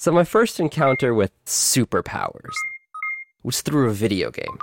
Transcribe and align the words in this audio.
So, 0.00 0.12
my 0.12 0.22
first 0.22 0.60
encounter 0.60 1.12
with 1.12 1.32
superpowers 1.44 2.54
was 3.42 3.62
through 3.62 3.90
a 3.90 3.92
video 3.92 4.30
game. 4.30 4.58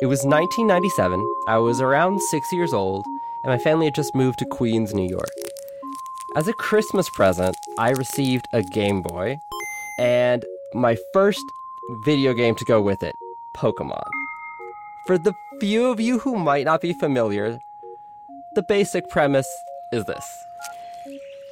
It 0.00 0.06
was 0.06 0.24
1997. 0.24 1.22
I 1.48 1.58
was 1.58 1.82
around 1.82 2.18
six 2.30 2.50
years 2.54 2.72
old, 2.72 3.04
and 3.44 3.52
my 3.52 3.58
family 3.58 3.88
had 3.88 3.94
just 3.94 4.14
moved 4.14 4.38
to 4.38 4.46
Queens, 4.46 4.94
New 4.94 5.06
York. 5.06 5.28
As 6.34 6.48
a 6.48 6.54
Christmas 6.54 7.10
present, 7.10 7.54
I 7.78 7.90
received 7.90 8.46
a 8.54 8.62
Game 8.62 9.02
Boy 9.02 9.36
and 9.98 10.42
my 10.72 10.96
first 11.12 11.44
video 12.06 12.32
game 12.32 12.54
to 12.54 12.64
go 12.64 12.80
with 12.80 13.02
it 13.02 13.14
Pokemon. 13.54 14.08
For 15.06 15.18
the 15.18 15.34
few 15.60 15.90
of 15.90 16.00
you 16.00 16.20
who 16.20 16.36
might 16.36 16.64
not 16.64 16.80
be 16.80 16.94
familiar, 16.94 17.58
the 18.54 18.64
basic 18.66 19.10
premise 19.10 19.46
is 19.92 20.06
this 20.06 20.24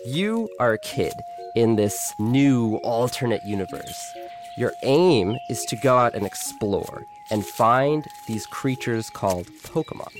you 0.04 0.50
are 0.60 0.74
a 0.74 0.78
kid 0.78 1.14
in 1.56 1.76
this 1.76 2.12
new 2.18 2.76
alternate 2.84 3.42
universe. 3.44 4.12
Your 4.58 4.72
aim 4.82 5.36
is 5.48 5.64
to 5.66 5.76
go 5.76 5.96
out 5.96 6.14
and 6.14 6.26
explore 6.26 7.06
and 7.30 7.44
find 7.44 8.06
these 8.28 8.46
creatures 8.46 9.08
called 9.08 9.46
Pokemon 9.62 10.12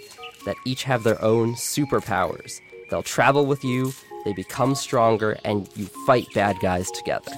that 0.47 0.57
each 0.65 0.85
have 0.85 1.03
their 1.03 1.23
own 1.23 1.55
superpowers. 1.55 2.61
They'll 2.91 3.03
travel 3.03 3.45
with 3.45 3.63
you, 3.63 3.93
they 4.25 4.33
become 4.33 4.75
stronger, 4.75 5.37
and 5.45 5.69
you 5.77 5.87
fight 6.07 6.27
bad 6.35 6.57
guys 6.61 6.91
together. 6.93 7.33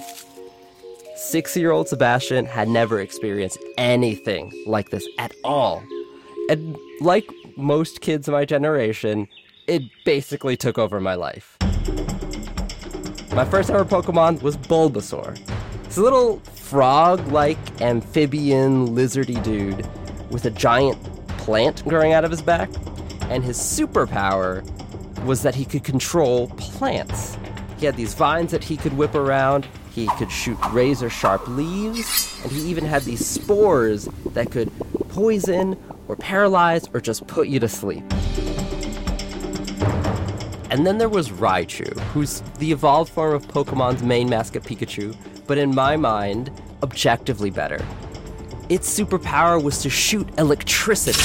Six 1.15 1.57
year 1.57 1.71
old 1.71 1.89
Sebastian 1.89 2.45
had 2.45 2.69
never 2.69 3.01
experienced 3.01 3.59
anything 3.77 4.53
like 4.65 4.89
this 4.89 5.07
at 5.19 5.33
all. 5.43 5.83
And 6.49 6.77
like 7.01 7.29
most 7.57 7.99
kids 7.99 8.29
of 8.29 8.31
my 8.31 8.45
generation, 8.45 9.27
it 9.67 9.81
basically 10.05 10.55
took 10.55 10.77
over 10.77 11.01
my 11.01 11.15
life. 11.15 11.56
My 13.37 13.45
first 13.45 13.69
ever 13.69 13.85
Pokemon 13.85 14.41
was 14.41 14.57
Bulbasaur. 14.57 15.39
It's 15.83 15.97
a 15.97 16.01
little 16.01 16.39
frog 16.55 17.27
like 17.27 17.59
amphibian 17.81 18.95
lizardy 18.95 19.43
dude 19.43 19.87
with 20.31 20.45
a 20.45 20.49
giant 20.49 20.97
plant 21.37 21.83
growing 21.85 22.13
out 22.13 22.25
of 22.25 22.31
his 22.31 22.41
back, 22.41 22.67
and 23.29 23.43
his 23.43 23.59
superpower 23.59 24.63
was 25.23 25.43
that 25.43 25.53
he 25.53 25.65
could 25.65 25.83
control 25.83 26.47
plants. 26.57 27.37
He 27.77 27.85
had 27.85 27.95
these 27.95 28.15
vines 28.15 28.49
that 28.49 28.63
he 28.63 28.75
could 28.75 28.93
whip 28.93 29.13
around, 29.13 29.67
he 29.91 30.07
could 30.17 30.31
shoot 30.31 30.57
razor 30.71 31.11
sharp 31.11 31.47
leaves, 31.47 32.41
and 32.41 32.51
he 32.51 32.61
even 32.61 32.85
had 32.85 33.03
these 33.03 33.23
spores 33.23 34.09
that 34.33 34.49
could 34.49 34.71
poison 35.09 35.77
or 36.07 36.15
paralyze 36.15 36.89
or 36.91 36.99
just 36.99 37.27
put 37.27 37.49
you 37.49 37.59
to 37.59 37.67
sleep. 37.67 38.03
And 40.77 40.85
then 40.85 40.99
there 40.99 41.09
was 41.09 41.29
Raichu, 41.29 41.99
who's 42.11 42.41
the 42.59 42.71
evolved 42.71 43.11
form 43.11 43.33
of 43.33 43.47
Pokemon's 43.47 44.03
main 44.03 44.29
mascot 44.29 44.61
Pikachu, 44.61 45.17
but 45.47 45.57
in 45.57 45.73
my 45.73 45.97
mind, 45.97 46.51
objectively 46.83 47.49
better. 47.49 47.83
Its 48.69 48.87
superpower 48.87 49.61
was 49.61 49.81
to 49.81 49.89
shoot 49.89 50.29
electricity. 50.37 51.19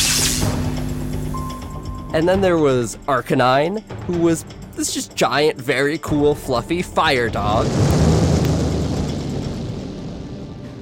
And 2.15 2.27
then 2.27 2.41
there 2.41 2.57
was 2.57 2.97
Arcanine, 3.09 3.83
who 4.05 4.21
was 4.21 4.47
this 4.75 4.95
just 4.95 5.15
giant, 5.17 5.61
very 5.61 5.99
cool, 5.99 6.35
fluffy 6.35 6.81
fire 6.81 7.29
dog. 7.29 7.67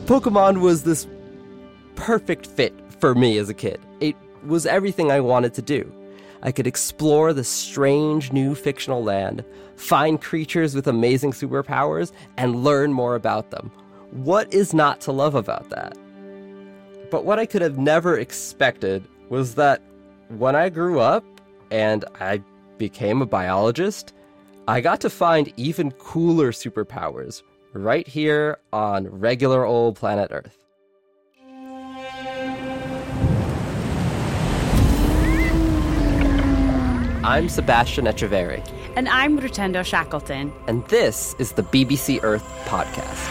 Pokemon 0.07 0.61
was 0.61 0.85
this 0.85 1.09
perfect 1.97 2.47
fit 2.47 2.73
for 3.01 3.17
me 3.17 3.37
as 3.39 3.49
a 3.49 3.55
kid. 3.55 3.81
It 3.99 4.15
was 4.47 4.65
everything 4.65 5.11
I 5.11 5.19
wanted 5.19 5.55
to 5.55 5.63
do. 5.63 5.93
I 6.43 6.53
could 6.53 6.67
explore 6.67 7.33
the 7.33 7.45
strange 7.45 8.33
new 8.33 8.55
fictional 8.55 9.03
land, 9.03 9.45
find 9.77 10.21
creatures 10.21 10.75
with 10.75 10.87
amazing 10.87 11.33
superpowers, 11.33 12.13
and 12.37 12.65
learn 12.65 12.93
more 12.93 13.15
about 13.15 13.51
them. 13.51 13.71
What 14.11 14.53
is 14.53 14.73
not 14.75 15.01
to 15.03 15.13
love 15.13 15.35
about 15.35 15.71
that? 15.71 15.97
But 17.11 17.25
what 17.25 17.39
I 17.39 17.47
could 17.47 17.63
have 17.63 17.79
never 17.79 18.19
expected 18.19 19.07
was 19.29 19.55
that 19.57 19.83
when 20.29 20.57
I 20.57 20.69
grew 20.69 21.01
up 21.01 21.25
and 21.71 22.05
I 22.21 22.43
became 22.79 23.21
a 23.21 23.27
biologist, 23.27 24.15
I 24.67 24.81
got 24.81 25.01
to 25.03 25.11
find 25.11 25.53
even 25.57 25.91
cooler 25.93 26.53
superpowers 26.53 27.43
right 27.73 28.07
here 28.07 28.59
on 28.73 29.09
regular 29.09 29.65
old 29.65 29.97
planet 29.97 30.29
Earth. 30.31 30.60
I'm 37.23 37.51
Sebastian 37.51 38.07
Echeverri. 38.07 38.67
And 38.97 39.07
I'm 39.09 39.39
Rutendo 39.39 39.85
Shackleton. 39.85 40.53
And 40.67 40.87
this 40.89 41.35
is 41.39 41.53
the 41.53 41.63
BBC 41.63 42.19
Earth 42.25 42.43
Podcast. 42.65 43.29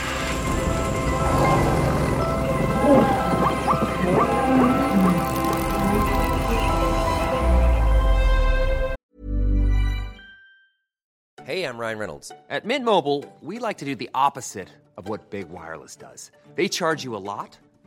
Hey, 11.43 11.63
I'm 11.63 11.79
Ryan 11.79 11.97
Reynolds. 11.97 12.31
At 12.51 12.63
Mint 12.65 12.85
Mobile, 12.85 13.25
we 13.41 13.57
like 13.57 13.79
to 13.79 13.85
do 13.85 13.95
the 13.95 14.11
opposite 14.13 14.69
of 14.97 15.09
what 15.09 15.31
Big 15.31 15.49
Wireless 15.49 15.95
does. 15.95 16.29
They 16.53 16.67
charge 16.67 17.03
you 17.03 17.15
a 17.15 17.17
lot, 17.17 17.57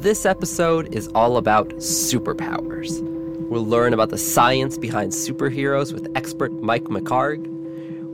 This 0.00 0.24
episode 0.24 0.94
is 0.94 1.08
all 1.08 1.36
about 1.36 1.68
superpowers. 1.72 3.02
We'll 3.50 3.66
learn 3.66 3.92
about 3.92 4.08
the 4.08 4.16
science 4.16 4.78
behind 4.78 5.12
superheroes 5.12 5.92
with 5.92 6.10
expert 6.14 6.50
Mike 6.62 6.84
McHargue. 6.84 7.46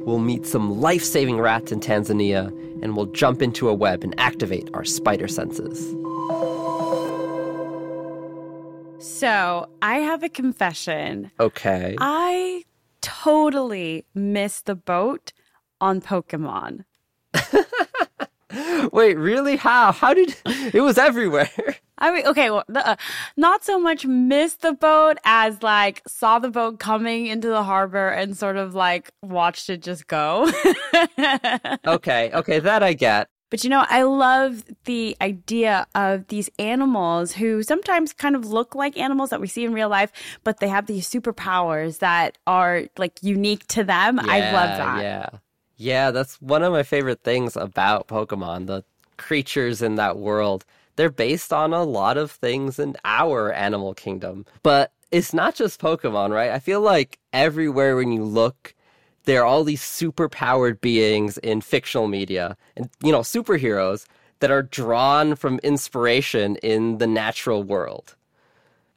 We'll 0.04 0.18
meet 0.18 0.46
some 0.46 0.80
life 0.80 1.04
saving 1.04 1.38
rats 1.38 1.70
in 1.70 1.78
Tanzania, 1.78 2.48
and 2.82 2.96
we'll 2.96 3.06
jump 3.06 3.40
into 3.40 3.68
a 3.68 3.72
web 3.72 4.02
and 4.02 4.18
activate 4.18 4.68
our 4.74 4.84
spider 4.84 5.28
senses. 5.28 5.92
So, 8.98 9.68
I 9.80 9.98
have 9.98 10.24
a 10.24 10.28
confession. 10.28 11.30
Okay. 11.38 11.94
I 12.00 12.64
totally 13.00 14.04
missed 14.12 14.66
the 14.66 14.74
boat 14.74 15.32
on 15.80 16.00
Pokemon. 16.00 16.84
Wait, 18.92 19.16
really? 19.16 19.56
How? 19.56 19.92
How 19.92 20.14
did 20.14 20.36
it 20.44 20.80
was 20.80 20.98
everywhere? 20.98 21.50
I 21.98 22.12
mean, 22.12 22.26
okay, 22.26 22.50
well, 22.50 22.64
the, 22.68 22.86
uh, 22.86 22.96
not 23.38 23.64
so 23.64 23.78
much 23.78 24.04
missed 24.04 24.60
the 24.60 24.74
boat 24.74 25.16
as 25.24 25.62
like 25.62 26.02
saw 26.06 26.38
the 26.38 26.50
boat 26.50 26.78
coming 26.78 27.26
into 27.26 27.48
the 27.48 27.62
harbor 27.62 28.08
and 28.08 28.36
sort 28.36 28.56
of 28.56 28.74
like 28.74 29.10
watched 29.22 29.70
it 29.70 29.82
just 29.82 30.06
go. 30.06 30.50
okay, 31.86 32.30
okay, 32.34 32.58
that 32.58 32.82
I 32.82 32.92
get. 32.92 33.28
But 33.48 33.62
you 33.62 33.70
know, 33.70 33.86
I 33.88 34.02
love 34.02 34.64
the 34.84 35.16
idea 35.20 35.86
of 35.94 36.26
these 36.26 36.50
animals 36.58 37.32
who 37.32 37.62
sometimes 37.62 38.12
kind 38.12 38.34
of 38.34 38.44
look 38.44 38.74
like 38.74 38.98
animals 38.98 39.30
that 39.30 39.40
we 39.40 39.46
see 39.46 39.64
in 39.64 39.72
real 39.72 39.88
life, 39.88 40.10
but 40.42 40.58
they 40.58 40.68
have 40.68 40.86
these 40.86 41.08
superpowers 41.08 42.00
that 42.00 42.36
are 42.46 42.84
like 42.98 43.22
unique 43.22 43.66
to 43.68 43.84
them. 43.84 44.20
Yeah, 44.22 44.32
I 44.32 44.38
love 44.52 44.78
that. 44.78 45.02
Yeah. 45.02 45.28
Yeah, 45.76 46.10
that's 46.10 46.40
one 46.40 46.62
of 46.62 46.72
my 46.72 46.82
favorite 46.82 47.22
things 47.22 47.56
about 47.56 48.08
Pokemon, 48.08 48.66
the 48.66 48.84
creatures 49.16 49.82
in 49.82 49.96
that 49.96 50.18
world. 50.18 50.64
They're 50.96 51.10
based 51.10 51.52
on 51.52 51.72
a 51.72 51.84
lot 51.84 52.16
of 52.16 52.30
things 52.30 52.78
in 52.78 52.96
our 53.04 53.52
animal 53.52 53.92
kingdom. 53.92 54.46
But 54.62 54.92
it's 55.10 55.34
not 55.34 55.54
just 55.54 55.80
Pokemon, 55.80 56.30
right? 56.32 56.50
I 56.50 56.58
feel 56.58 56.80
like 56.80 57.18
everywhere 57.32 57.96
when 57.96 58.10
you 58.10 58.24
look, 58.24 58.74
there 59.24 59.42
are 59.42 59.46
all 59.46 59.64
these 59.64 59.82
super 59.82 60.28
powered 60.28 60.80
beings 60.80 61.36
in 61.38 61.60
fictional 61.60 62.08
media 62.08 62.56
and, 62.76 62.88
you 63.02 63.12
know, 63.12 63.20
superheroes 63.20 64.06
that 64.40 64.50
are 64.50 64.62
drawn 64.62 65.36
from 65.36 65.58
inspiration 65.60 66.56
in 66.56 66.98
the 66.98 67.06
natural 67.06 67.62
world. 67.62 68.16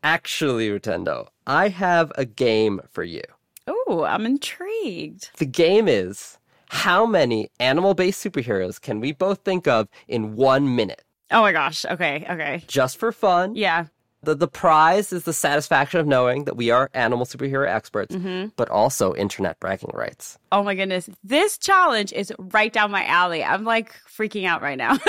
Actually, 0.03 0.69
Rutendo, 0.69 1.27
I 1.45 1.68
have 1.69 2.12
a 2.15 2.25
game 2.25 2.80
for 2.89 3.03
you. 3.03 3.24
Oh, 3.68 4.06
I'm 4.07 4.25
intrigued. 4.25 5.30
The 5.38 5.45
game 5.45 5.88
is 5.88 6.38
how 6.69 7.06
many 7.06 7.50
animal 7.60 7.94
based 7.94 8.24
superheroes 8.24 8.80
can 8.80 9.01
we 9.01 9.12
both 9.12 9.39
think 9.39 9.68
of 9.68 9.89
in 10.07 10.36
one 10.36 10.75
minute? 10.75 11.04
Oh 11.31 11.42
my 11.42 11.51
gosh. 11.51 11.86
Okay. 11.86 12.25
Okay. 12.30 12.63
Just 12.68 12.98
for 12.98 13.12
fun. 13.12 13.56
Yeah. 13.56 13.88
The, 14.21 14.36
the 14.36 14.48
prize 14.48 15.13
is 15.13 15.24
the 15.24 15.33
satisfaction 15.33 16.00
of 16.00 16.06
knowing 16.06 16.44
that 16.44 16.57
we 16.57 16.71
are 16.71 16.89
animal 16.94 17.25
superhero 17.25 17.68
experts, 17.68 18.13
mm-hmm. 18.13 18.50
but 18.57 18.69
also 18.69 19.16
internet 19.16 19.60
bragging 19.60 19.92
rights. 19.94 20.38
Oh 20.51 20.62
my 20.62 20.75
goodness. 20.75 21.10
This 21.24 21.57
challenge 21.57 22.13
is 22.13 22.31
right 22.38 22.72
down 22.72 22.92
my 22.92 23.06
alley. 23.06 23.44
I'm 23.44 23.63
like 23.63 23.94
freaking 24.04 24.45
out 24.45 24.62
right 24.62 24.77
now. 24.77 25.00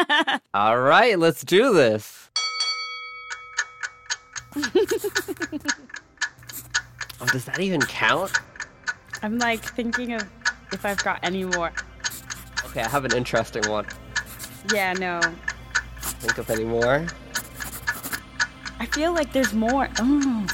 All 0.54 0.78
right, 0.78 1.18
let's 1.18 1.42
do 1.42 1.72
this. 1.72 2.30
oh, 4.56 4.60
does 7.32 7.46
that 7.46 7.58
even 7.58 7.80
count? 7.82 8.30
I'm 9.22 9.38
like 9.38 9.64
thinking 9.64 10.12
of 10.12 10.28
if 10.72 10.84
I've 10.84 11.02
got 11.02 11.20
any 11.22 11.44
more. 11.44 11.72
Okay, 12.66 12.82
I 12.82 12.88
have 12.88 13.04
an 13.04 13.14
interesting 13.14 13.68
one. 13.68 13.86
Yeah, 14.72 14.92
no. 14.94 15.20
Think 16.00 16.38
of 16.38 16.50
any 16.50 16.64
more? 16.64 17.06
I 18.80 18.86
feel 18.86 19.12
like 19.12 19.32
there's 19.32 19.54
more. 19.54 19.88
Oh. 19.98 20.46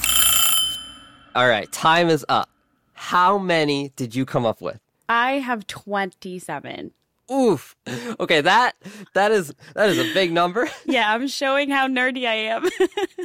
All 1.35 1.49
right, 1.49 1.71
time 1.73 2.09
is 2.09 2.25
up. 2.29 2.49
How 2.95 3.39
many 3.39 3.93
did 3.97 4.15
you 4.15 4.25
come 4.25 4.47
up 4.47 4.61
with? 4.61 4.81
I 5.09 5.33
have 5.33 5.67
27. 5.67 6.93
Oof. 7.33 7.77
Okay, 8.21 8.41
that 8.43 8.77
that 9.15 9.33
is 9.33 9.53
that 9.75 9.91
is 9.91 9.99
a 9.99 10.13
big 10.15 10.33
number. 10.33 10.69
Yeah, 10.87 11.13
I'm 11.13 11.27
showing 11.29 11.71
how 11.71 11.89
nerdy 11.89 12.27
I 12.27 12.35
am. 12.35 12.69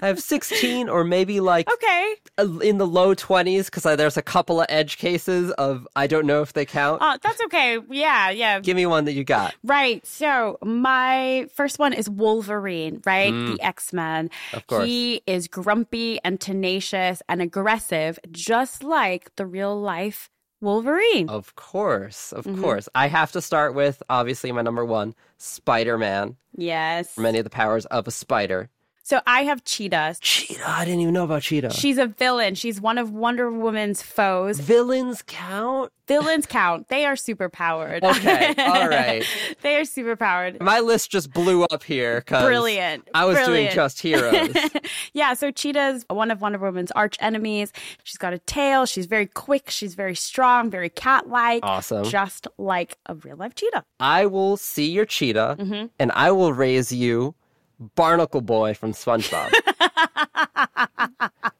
I 0.01 0.07
have 0.07 0.19
16 0.19 0.89
or 0.89 1.03
maybe 1.03 1.39
like 1.39 1.71
okay. 1.71 2.15
in 2.63 2.77
the 2.77 2.87
low 2.87 3.13
20s 3.13 3.65
because 3.65 3.83
there's 3.83 4.17
a 4.17 4.21
couple 4.21 4.61
of 4.61 4.65
edge 4.69 4.97
cases 4.97 5.51
of 5.51 5.87
I 5.95 6.07
don't 6.07 6.25
know 6.25 6.41
if 6.41 6.53
they 6.53 6.65
count. 6.65 7.01
Uh, 7.01 7.17
that's 7.21 7.41
okay. 7.43 7.77
Yeah, 7.89 8.29
yeah. 8.29 8.59
Give 8.59 8.75
me 8.75 8.85
one 8.85 9.05
that 9.05 9.13
you 9.13 9.23
got. 9.23 9.55
Right. 9.63 10.05
So 10.05 10.57
my 10.63 11.47
first 11.53 11.79
one 11.79 11.93
is 11.93 12.09
Wolverine, 12.09 13.01
right? 13.05 13.31
The 13.31 13.61
X 13.61 13.93
Men. 13.93 14.29
Of 14.53 14.65
course. 14.67 14.85
He 14.85 15.21
is 15.27 15.47
grumpy 15.47 16.19
and 16.23 16.39
tenacious 16.39 17.21
and 17.27 17.41
aggressive, 17.41 18.19
just 18.31 18.83
like 18.83 19.35
the 19.35 19.45
real 19.45 19.79
life 19.79 20.29
Wolverine. 20.61 21.29
Of 21.29 21.55
course, 21.55 22.33
of 22.33 22.45
mm-hmm. 22.45 22.61
course. 22.61 22.89
I 22.93 23.07
have 23.07 23.31
to 23.33 23.41
start 23.41 23.73
with 23.73 24.03
obviously 24.09 24.51
my 24.51 24.61
number 24.61 24.83
one, 24.83 25.15
Spider 25.37 25.97
Man. 25.97 26.35
Yes. 26.55 27.17
Many 27.17 27.37
of 27.37 27.43
the 27.43 27.49
powers 27.49 27.85
of 27.85 28.07
a 28.07 28.11
spider. 28.11 28.69
So 29.09 29.21
I 29.25 29.41
have 29.45 29.63
Cheetah. 29.63 30.17
Cheetah, 30.21 30.69
I 30.69 30.85
didn't 30.85 30.99
even 30.99 31.15
know 31.15 31.23
about 31.23 31.41
Cheetah. 31.41 31.71
She's 31.73 31.97
a 31.97 32.05
villain. 32.05 32.53
She's 32.53 32.79
one 32.79 32.99
of 32.99 33.11
Wonder 33.11 33.49
Woman's 33.51 34.03
foes. 34.03 34.59
Villains 34.59 35.23
count? 35.25 35.91
Villains 36.07 36.45
count. 36.45 36.89
They 36.89 37.07
are 37.07 37.15
super 37.15 37.49
powered. 37.49 38.03
Okay, 38.03 38.53
all 38.59 38.87
right. 38.87 39.25
they 39.63 39.77
are 39.77 39.85
super 39.85 40.15
powered. 40.15 40.61
My 40.61 40.79
list 40.79 41.09
just 41.09 41.33
blew 41.33 41.63
up 41.63 41.81
here 41.81 42.19
because 42.19 42.45
Brilliant. 42.45 43.07
I 43.15 43.25
was 43.25 43.39
doing 43.47 43.71
just 43.71 43.99
heroes. 43.99 44.55
yeah, 45.13 45.33
so 45.33 45.49
Cheetah's 45.49 46.05
one 46.07 46.29
of 46.29 46.41
Wonder 46.41 46.59
Woman's 46.59 46.91
arch 46.91 47.17
enemies. 47.19 47.73
She's 48.03 48.19
got 48.19 48.33
a 48.33 48.37
tail. 48.37 48.85
She's 48.85 49.07
very 49.07 49.25
quick. 49.25 49.71
She's 49.71 49.95
very 49.95 50.15
strong, 50.15 50.69
very 50.69 50.89
cat 50.89 51.27
like. 51.27 51.61
Awesome. 51.65 52.05
Just 52.05 52.47
like 52.59 52.99
a 53.07 53.15
real 53.15 53.37
life 53.37 53.55
cheetah. 53.55 53.85
I 53.99 54.27
will 54.27 54.55
see 54.55 54.91
your 54.91 55.05
cheetah 55.05 55.55
Mm-hmm. 55.59 55.87
and 55.97 56.11
I 56.11 56.29
will 56.31 56.53
raise 56.53 56.91
you 56.91 57.33
Barnacle 57.79 58.41
Boy 58.41 58.73
from 58.73 58.93
SpongeBob. 58.93 59.53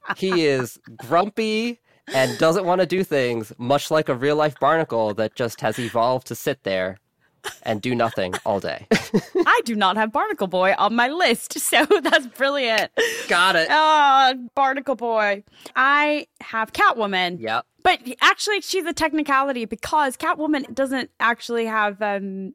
he 0.17 0.45
is 0.45 0.79
grumpy 0.97 1.79
and 2.13 2.37
doesn't 2.37 2.65
want 2.65 2.81
to 2.81 2.87
do 2.87 3.03
things, 3.03 3.53
much 3.57 3.91
like 3.91 4.09
a 4.09 4.15
real 4.15 4.35
life 4.35 4.59
barnacle 4.59 5.13
that 5.13 5.35
just 5.35 5.61
has 5.61 5.79
evolved 5.79 6.27
to 6.27 6.35
sit 6.35 6.63
there 6.63 6.97
and 7.63 7.81
do 7.81 7.95
nothing 7.95 8.33
all 8.45 8.59
day. 8.59 8.87
I 8.91 9.61
do 9.65 9.75
not 9.75 9.97
have 9.97 10.11
Barnacle 10.11 10.47
Boy 10.47 10.73
on 10.77 10.95
my 10.95 11.07
list, 11.07 11.59
so 11.59 11.85
that's 11.85 12.27
brilliant. 12.27 12.91
Got 13.27 13.55
it. 13.55 13.67
Oh, 13.69 14.49
Barnacle 14.55 14.95
Boy. 14.95 15.43
I 15.75 16.27
have 16.41 16.73
Catwoman. 16.73 17.39
Yep. 17.39 17.65
But 17.81 18.01
actually, 18.21 18.61
she's 18.61 18.85
a 18.85 18.93
technicality 18.93 19.65
because 19.65 20.17
Catwoman 20.17 20.73
doesn't 20.73 21.11
actually 21.19 21.65
have 21.65 22.01
um, 22.01 22.53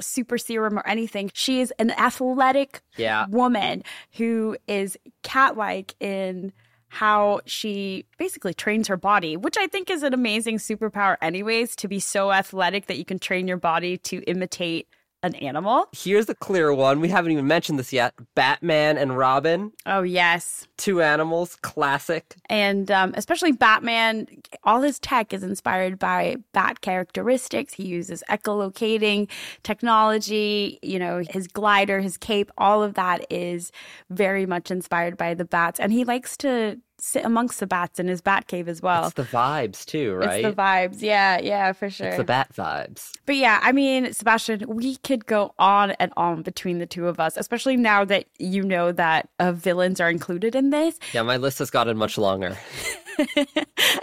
super 0.00 0.38
serum 0.38 0.78
or 0.78 0.86
anything. 0.86 1.30
She 1.34 1.60
is 1.60 1.72
an 1.78 1.90
athletic 1.92 2.80
Yeah. 2.96 3.26
woman 3.28 3.82
who 4.16 4.56
is 4.66 4.96
cat 5.22 5.56
like 5.56 5.94
in 6.00 6.52
how 6.88 7.40
she 7.44 8.06
basically 8.18 8.54
trains 8.54 8.88
her 8.88 8.96
body, 8.96 9.36
which 9.36 9.58
I 9.58 9.66
think 9.66 9.90
is 9.90 10.02
an 10.02 10.14
amazing 10.14 10.56
superpower, 10.56 11.16
anyways, 11.20 11.76
to 11.76 11.88
be 11.88 12.00
so 12.00 12.32
athletic 12.32 12.86
that 12.86 12.96
you 12.96 13.04
can 13.04 13.18
train 13.18 13.46
your 13.46 13.58
body 13.58 13.98
to 13.98 14.22
imitate 14.22 14.88
an 15.22 15.34
animal. 15.36 15.86
Here's 15.92 16.26
the 16.26 16.34
clear 16.34 16.72
one. 16.72 17.00
We 17.00 17.08
haven't 17.08 17.32
even 17.32 17.46
mentioned 17.46 17.78
this 17.78 17.92
yet. 17.92 18.14
Batman 18.34 18.96
and 18.96 19.16
Robin, 19.18 19.72
Oh, 19.84 20.02
yes. 20.02 20.68
two 20.76 21.02
animals, 21.02 21.56
classic. 21.56 22.36
And 22.48 22.90
um, 22.90 23.12
especially 23.16 23.52
Batman, 23.52 24.28
all 24.64 24.80
his 24.82 24.98
tech 25.00 25.32
is 25.32 25.42
inspired 25.42 25.98
by 25.98 26.36
bat 26.52 26.80
characteristics. 26.82 27.74
He 27.74 27.84
uses 27.86 28.22
echolocating 28.30 29.28
technology, 29.64 30.78
you 30.82 30.98
know, 30.98 31.22
his 31.28 31.48
glider, 31.48 32.00
his 32.00 32.16
cape, 32.16 32.50
all 32.56 32.82
of 32.82 32.94
that 32.94 33.26
is 33.30 33.72
very 34.10 34.46
much 34.46 34.70
inspired 34.70 35.16
by 35.16 35.34
the 35.34 35.44
bats. 35.44 35.80
And 35.80 35.92
he 35.92 36.04
likes 36.04 36.36
to 36.38 36.78
sit 36.98 37.24
amongst 37.24 37.60
the 37.60 37.66
bats 37.66 37.98
in 37.98 38.08
his 38.08 38.20
bat 38.20 38.46
cave 38.46 38.68
as 38.68 38.82
well. 38.82 39.06
It's 39.06 39.14
the 39.14 39.22
vibes 39.22 39.84
too, 39.84 40.14
right? 40.14 40.44
It's 40.44 40.56
the 40.56 40.60
vibes. 40.62 41.02
Yeah, 41.02 41.38
yeah, 41.40 41.72
for 41.72 41.90
sure. 41.90 42.08
It's 42.08 42.16
the 42.16 42.24
bat 42.24 42.52
vibes. 42.54 43.12
But 43.26 43.36
yeah, 43.36 43.60
I 43.62 43.72
mean, 43.72 44.12
Sebastian, 44.12 44.64
we 44.68 44.96
could 44.96 45.26
go 45.26 45.54
on 45.58 45.92
and 45.92 46.12
on 46.16 46.42
between 46.42 46.78
the 46.78 46.86
two 46.86 47.06
of 47.06 47.20
us, 47.20 47.36
especially 47.36 47.76
now 47.76 48.04
that 48.04 48.26
you 48.38 48.62
know 48.62 48.92
that 48.92 49.28
uh, 49.38 49.52
villains 49.52 50.00
are 50.00 50.10
included 50.10 50.54
in 50.54 50.70
this. 50.70 50.98
Yeah, 51.12 51.22
my 51.22 51.36
list 51.36 51.58
has 51.60 51.70
gotten 51.70 51.96
much 51.96 52.18
longer. 52.18 52.56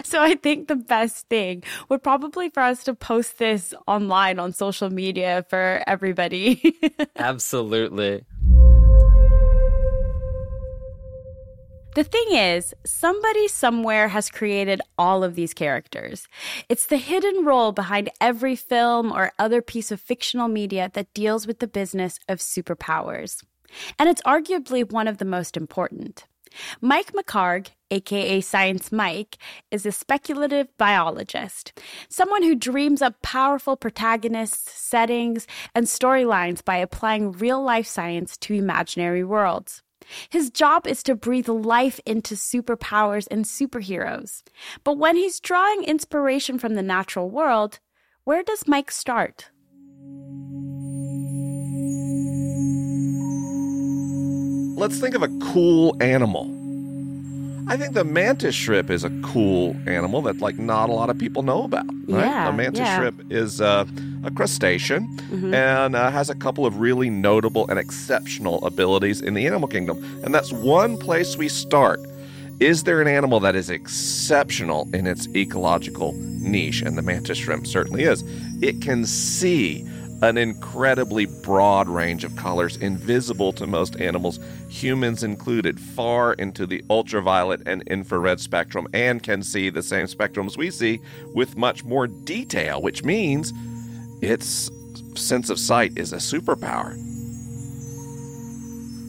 So 0.04 0.22
I 0.22 0.36
think 0.36 0.68
the 0.68 0.76
best 0.76 1.28
thing 1.28 1.64
would 1.88 2.02
probably 2.02 2.48
for 2.48 2.62
us 2.62 2.84
to 2.84 2.94
post 2.94 3.38
this 3.38 3.74
online 3.86 4.38
on 4.38 4.52
social 4.52 4.88
media 4.88 5.44
for 5.50 5.82
everybody. 5.86 6.74
Absolutely. 7.16 8.24
The 11.96 12.04
thing 12.04 12.32
is, 12.32 12.74
somebody 12.84 13.48
somewhere 13.48 14.08
has 14.08 14.28
created 14.28 14.82
all 14.98 15.24
of 15.24 15.34
these 15.34 15.54
characters. 15.54 16.28
It's 16.68 16.86
the 16.86 16.98
hidden 16.98 17.46
role 17.46 17.72
behind 17.72 18.10
every 18.20 18.54
film 18.54 19.10
or 19.10 19.32
other 19.38 19.62
piece 19.62 19.90
of 19.90 19.98
fictional 19.98 20.46
media 20.46 20.90
that 20.92 21.14
deals 21.14 21.46
with 21.46 21.58
the 21.58 21.66
business 21.66 22.18
of 22.28 22.40
superpowers. 22.40 23.42
And 23.98 24.10
it's 24.10 24.20
arguably 24.26 24.92
one 24.92 25.08
of 25.08 25.16
the 25.16 25.24
most 25.24 25.56
important. 25.56 26.26
Mike 26.82 27.14
McHargue, 27.14 27.68
aka 27.90 28.42
Science 28.42 28.92
Mike, 28.92 29.38
is 29.70 29.86
a 29.86 29.92
speculative 29.92 30.68
biologist, 30.76 31.80
someone 32.10 32.42
who 32.42 32.54
dreams 32.54 33.00
up 33.00 33.22
powerful 33.22 33.74
protagonists, 33.74 34.70
settings, 34.70 35.46
and 35.74 35.86
storylines 35.86 36.62
by 36.62 36.76
applying 36.76 37.32
real 37.32 37.62
life 37.62 37.86
science 37.86 38.36
to 38.36 38.52
imaginary 38.52 39.24
worlds. 39.24 39.82
His 40.28 40.50
job 40.50 40.86
is 40.86 41.02
to 41.04 41.14
breathe 41.14 41.48
life 41.48 42.00
into 42.06 42.34
superpowers 42.34 43.26
and 43.30 43.44
superheroes. 43.44 44.42
But 44.84 44.98
when 44.98 45.16
he's 45.16 45.40
drawing 45.40 45.84
inspiration 45.84 46.58
from 46.58 46.74
the 46.74 46.82
natural 46.82 47.30
world, 47.30 47.80
where 48.24 48.42
does 48.42 48.66
Mike 48.66 48.90
start? 48.90 49.50
Let's 54.78 55.00
think 55.00 55.14
of 55.14 55.22
a 55.22 55.28
cool 55.52 55.96
animal. 56.02 56.55
I 57.68 57.76
think 57.76 57.94
the 57.94 58.04
mantis 58.04 58.54
shrimp 58.54 58.90
is 58.90 59.02
a 59.02 59.10
cool 59.22 59.76
animal 59.86 60.22
that 60.22 60.38
like 60.38 60.56
not 60.58 60.88
a 60.88 60.92
lot 60.92 61.10
of 61.10 61.18
people 61.18 61.42
know 61.42 61.64
about. 61.64 61.86
Right? 62.06 62.24
Yeah, 62.24 62.50
the 62.50 62.56
mantis 62.56 62.80
yeah. 62.80 62.98
shrimp 62.98 63.32
is 63.32 63.60
uh, 63.60 63.84
a 64.24 64.30
crustacean 64.30 65.18
and 65.54 65.96
uh, 65.96 66.10
has 66.10 66.30
a 66.30 66.34
couple 66.34 66.64
of 66.64 66.78
really 66.78 67.10
notable 67.10 67.68
and 67.68 67.78
exceptional 67.78 68.64
abilities 68.64 69.20
in 69.20 69.34
the 69.34 69.46
animal 69.46 69.68
kingdom, 69.68 70.02
and 70.24 70.32
that's 70.32 70.52
one 70.52 70.96
place 70.96 71.36
we 71.36 71.48
start. 71.48 72.00
Is 72.60 72.84
there 72.84 73.02
an 73.02 73.08
animal 73.08 73.40
that 73.40 73.54
is 73.54 73.68
exceptional 73.68 74.88
in 74.94 75.06
its 75.06 75.28
ecological 75.36 76.12
niche? 76.14 76.80
And 76.80 76.96
the 76.96 77.02
mantis 77.02 77.36
shrimp 77.36 77.66
certainly 77.66 78.04
is. 78.04 78.24
It 78.62 78.80
can 78.80 79.04
see 79.04 79.86
an 80.22 80.38
incredibly 80.38 81.26
broad 81.26 81.88
range 81.88 82.24
of 82.24 82.34
colors 82.36 82.76
invisible 82.78 83.52
to 83.52 83.66
most 83.66 84.00
animals, 84.00 84.40
humans 84.68 85.22
included, 85.22 85.78
far 85.78 86.32
into 86.34 86.66
the 86.66 86.82
ultraviolet 86.88 87.60
and 87.66 87.82
infrared 87.82 88.40
spectrum, 88.40 88.88
and 88.94 89.22
can 89.22 89.42
see 89.42 89.68
the 89.68 89.82
same 89.82 90.06
spectrums 90.06 90.56
we 90.56 90.70
see 90.70 91.00
with 91.34 91.56
much 91.56 91.84
more 91.84 92.06
detail, 92.06 92.80
which 92.80 93.04
means 93.04 93.52
its 94.22 94.70
sense 95.14 95.50
of 95.50 95.58
sight 95.58 95.92
is 95.96 96.12
a 96.12 96.16
superpower. 96.16 96.96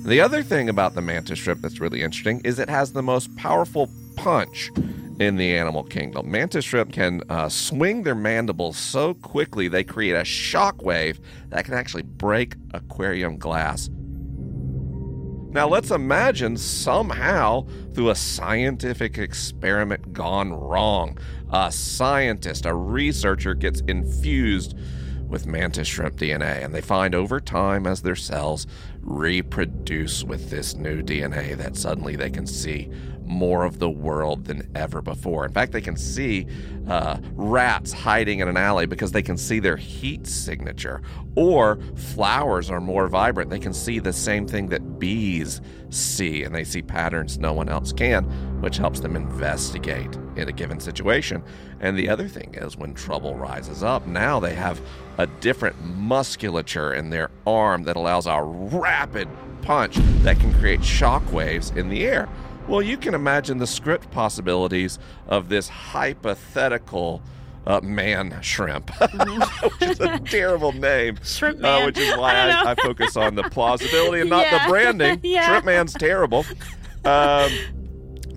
The 0.03 0.21
other 0.21 0.41
thing 0.41 0.69
about 0.69 0.93
the 0.93 1.01
mantis 1.01 1.39
shrimp 1.39 1.61
that's 1.61 1.81
really 1.81 2.01
interesting 2.01 2.41
is 2.45 2.59
it 2.59 2.69
has 2.69 2.93
the 2.93 3.03
most 3.03 3.33
powerful 3.35 3.89
punch 4.15 4.71
in 5.19 5.37
the 5.37 5.55
animal 5.55 5.83
kingdom. 5.83 6.29
Mantis 6.29 6.65
shrimp 6.65 6.93
can 6.93 7.21
uh, 7.29 7.49
swing 7.49 8.03
their 8.03 8.15
mandibles 8.15 8.77
so 8.77 9.13
quickly 9.15 9.67
they 9.67 9.83
create 9.83 10.13
a 10.13 10.23
shock 10.23 10.83
wave 10.83 11.19
that 11.49 11.65
can 11.65 11.73
actually 11.73 12.03
break 12.03 12.55
aquarium 12.73 13.37
glass. 13.37 13.89
Now, 15.49 15.67
let's 15.67 15.91
imagine 15.91 16.57
somehow 16.57 17.65
through 17.93 18.09
a 18.09 18.15
scientific 18.15 19.17
experiment 19.17 20.13
gone 20.13 20.53
wrong, 20.53 21.17
a 21.51 21.71
scientist, 21.71 22.65
a 22.65 22.75
researcher 22.75 23.55
gets 23.55 23.81
infused 23.87 24.77
with 25.27 25.47
mantis 25.47 25.87
shrimp 25.87 26.17
DNA, 26.17 26.63
and 26.63 26.73
they 26.75 26.81
find 26.81 27.15
over 27.15 27.39
time 27.39 27.87
as 27.87 28.01
their 28.01 28.15
cells 28.15 28.67
reproduce 28.99 30.23
with 30.23 30.49
this 30.49 30.75
new 30.75 31.01
DNA 31.01 31.55
that 31.57 31.75
suddenly 31.75 32.15
they 32.15 32.29
can 32.29 32.45
see 32.45 32.91
more 33.27 33.65
of 33.65 33.79
the 33.79 33.89
world 33.89 34.45
than 34.45 34.69
ever 34.75 35.01
before. 35.01 35.45
In 35.45 35.51
fact, 35.51 35.71
they 35.71 35.81
can 35.81 35.97
see 35.97 36.47
uh, 36.87 37.17
rats 37.33 37.91
hiding 37.91 38.39
in 38.39 38.47
an 38.47 38.57
alley 38.57 38.85
because 38.85 39.11
they 39.11 39.21
can 39.21 39.37
see 39.37 39.59
their 39.59 39.77
heat 39.77 40.25
signature, 40.25 41.01
or 41.35 41.79
flowers 41.95 42.69
are 42.69 42.79
more 42.79 43.07
vibrant. 43.07 43.49
They 43.49 43.59
can 43.59 43.73
see 43.73 43.99
the 43.99 44.13
same 44.13 44.47
thing 44.47 44.67
that 44.67 44.99
bees 44.99 45.61
see, 45.89 46.43
and 46.43 46.55
they 46.55 46.63
see 46.63 46.81
patterns 46.81 47.37
no 47.37 47.53
one 47.53 47.69
else 47.69 47.91
can, 47.91 48.23
which 48.61 48.77
helps 48.77 48.99
them 49.01 49.15
investigate 49.15 50.15
in 50.35 50.47
a 50.47 50.51
given 50.51 50.79
situation. 50.79 51.43
And 51.79 51.97
the 51.97 52.09
other 52.09 52.27
thing 52.27 52.55
is, 52.55 52.77
when 52.77 52.93
trouble 52.93 53.35
rises 53.35 53.83
up, 53.83 54.07
now 54.07 54.39
they 54.39 54.55
have 54.55 54.81
a 55.17 55.27
different 55.27 55.79
musculature 55.83 56.93
in 56.93 57.09
their 57.09 57.29
arm 57.45 57.83
that 57.83 57.95
allows 57.95 58.25
a 58.27 58.41
rapid 58.41 59.27
punch 59.61 59.95
that 60.23 60.39
can 60.39 60.53
create 60.59 60.83
shock 60.83 61.31
waves 61.33 61.71
in 61.71 61.89
the 61.89 62.05
air. 62.05 62.29
Well, 62.67 62.81
you 62.81 62.97
can 62.97 63.13
imagine 63.13 63.59
the 63.59 63.67
script 63.67 64.11
possibilities 64.11 64.99
of 65.27 65.47
this 65.47 65.69
hypothetical 65.69 67.21
uh, 67.65 67.79
man 67.81 68.37
shrimp, 68.41 68.91
which 69.79 69.89
is 69.89 69.99
a 70.01 70.19
terrible 70.25 70.73
name. 70.73 71.17
Shrimp 71.23 71.63
uh, 71.63 71.83
which 71.83 71.97
is 71.97 72.15
why 72.17 72.33
I 72.33 72.49
I. 72.49 72.71
I, 72.71 72.75
focus 72.75 73.15
on 73.15 73.35
the 73.35 73.43
plausibility 73.43 74.19
and 74.21 74.29
not 74.29 74.45
Yeah. 74.51 74.65
the 74.65 74.69
branding. 74.69 75.19
Yeah. 75.23 75.45
Shrimp 75.47 75.65
man's 75.65 75.93
terrible. 75.93 76.45
Um, 77.05 77.51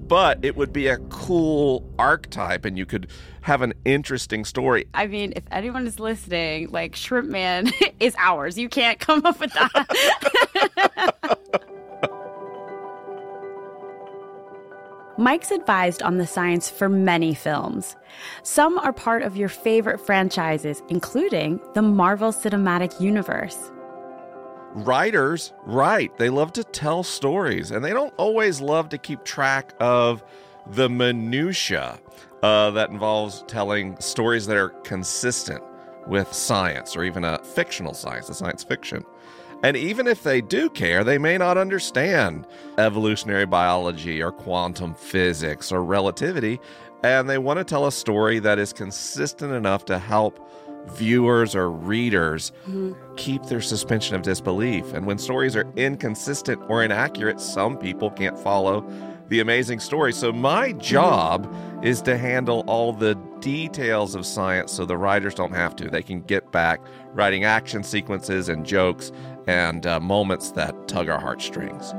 but 0.06 0.44
it 0.44 0.56
would 0.56 0.72
be 0.72 0.86
a 0.86 0.98
cool 1.08 1.88
archetype, 1.98 2.64
and 2.64 2.78
you 2.78 2.86
could 2.86 3.08
have 3.42 3.62
an 3.62 3.72
interesting 3.84 4.44
story. 4.44 4.86
I 4.94 5.08
mean, 5.08 5.32
if 5.34 5.44
anyone 5.50 5.86
is 5.88 5.98
listening, 5.98 6.70
like 6.70 6.94
Shrimp 6.94 7.28
Man 7.28 7.72
is 7.98 8.14
ours. 8.16 8.56
You 8.56 8.68
can't 8.68 9.00
come 9.00 9.22
up 9.24 9.40
with 9.40 9.52
that. 9.54 11.36
Mike's 15.20 15.50
advised 15.50 16.00
on 16.02 16.16
the 16.16 16.26
science 16.26 16.70
for 16.70 16.88
many 16.88 17.34
films. 17.34 17.94
Some 18.42 18.78
are 18.78 18.92
part 18.92 19.20
of 19.22 19.36
your 19.36 19.50
favorite 19.50 20.00
franchises, 20.00 20.82
including 20.88 21.60
the 21.74 21.82
Marvel 21.82 22.32
Cinematic 22.32 22.98
Universe. 23.02 23.70
writers 24.72 25.52
write 25.66 26.16
they 26.16 26.30
love 26.30 26.52
to 26.52 26.62
tell 26.62 27.02
stories 27.02 27.72
and 27.72 27.84
they 27.84 27.90
don't 27.90 28.14
always 28.16 28.60
love 28.60 28.88
to 28.88 28.96
keep 28.96 29.24
track 29.24 29.74
of 29.80 30.22
the 30.68 30.88
minutia 30.88 31.98
uh, 32.44 32.70
that 32.70 32.88
involves 32.88 33.42
telling 33.48 33.98
stories 34.00 34.46
that 34.46 34.56
are 34.56 34.68
consistent 34.84 35.60
with 36.06 36.32
science 36.32 36.96
or 36.96 37.02
even 37.02 37.24
a 37.24 37.36
fictional 37.42 37.92
science 37.92 38.28
a 38.28 38.34
science 38.34 38.62
fiction 38.62 39.04
and 39.62 39.76
even 39.76 40.06
if 40.06 40.22
they 40.22 40.40
do 40.40 40.68
care 40.70 41.04
they 41.04 41.18
may 41.18 41.36
not 41.36 41.58
understand 41.58 42.46
evolutionary 42.78 43.46
biology 43.46 44.22
or 44.22 44.32
quantum 44.32 44.94
physics 44.94 45.70
or 45.72 45.82
relativity 45.82 46.60
and 47.02 47.28
they 47.28 47.38
want 47.38 47.58
to 47.58 47.64
tell 47.64 47.86
a 47.86 47.92
story 47.92 48.38
that 48.38 48.58
is 48.58 48.72
consistent 48.72 49.52
enough 49.52 49.84
to 49.86 49.98
help 49.98 50.50
viewers 50.88 51.54
or 51.54 51.70
readers 51.70 52.52
mm-hmm. 52.66 52.92
keep 53.16 53.42
their 53.44 53.60
suspension 53.60 54.16
of 54.16 54.22
disbelief. 54.22 54.92
And 54.92 55.06
when 55.06 55.18
stories 55.18 55.56
are 55.56 55.70
inconsistent 55.76 56.60
or 56.68 56.82
inaccurate, 56.82 57.40
some 57.40 57.76
people 57.76 58.10
can't 58.10 58.38
follow 58.38 58.88
the 59.28 59.40
amazing 59.40 59.80
story. 59.80 60.12
So, 60.12 60.32
my 60.32 60.70
mm-hmm. 60.70 60.80
job 60.80 61.54
is 61.84 62.02
to 62.02 62.18
handle 62.18 62.64
all 62.66 62.92
the 62.92 63.14
details 63.40 64.14
of 64.14 64.26
science 64.26 64.72
so 64.72 64.84
the 64.84 64.96
writers 64.96 65.34
don't 65.34 65.54
have 65.54 65.74
to. 65.76 65.88
They 65.88 66.02
can 66.02 66.20
get 66.22 66.50
back 66.52 66.80
writing 67.12 67.44
action 67.44 67.82
sequences 67.82 68.48
and 68.48 68.66
jokes 68.66 69.12
and 69.46 69.86
uh, 69.86 70.00
moments 70.00 70.52
that 70.52 70.88
tug 70.88 71.08
our 71.08 71.20
heartstrings. 71.20 71.94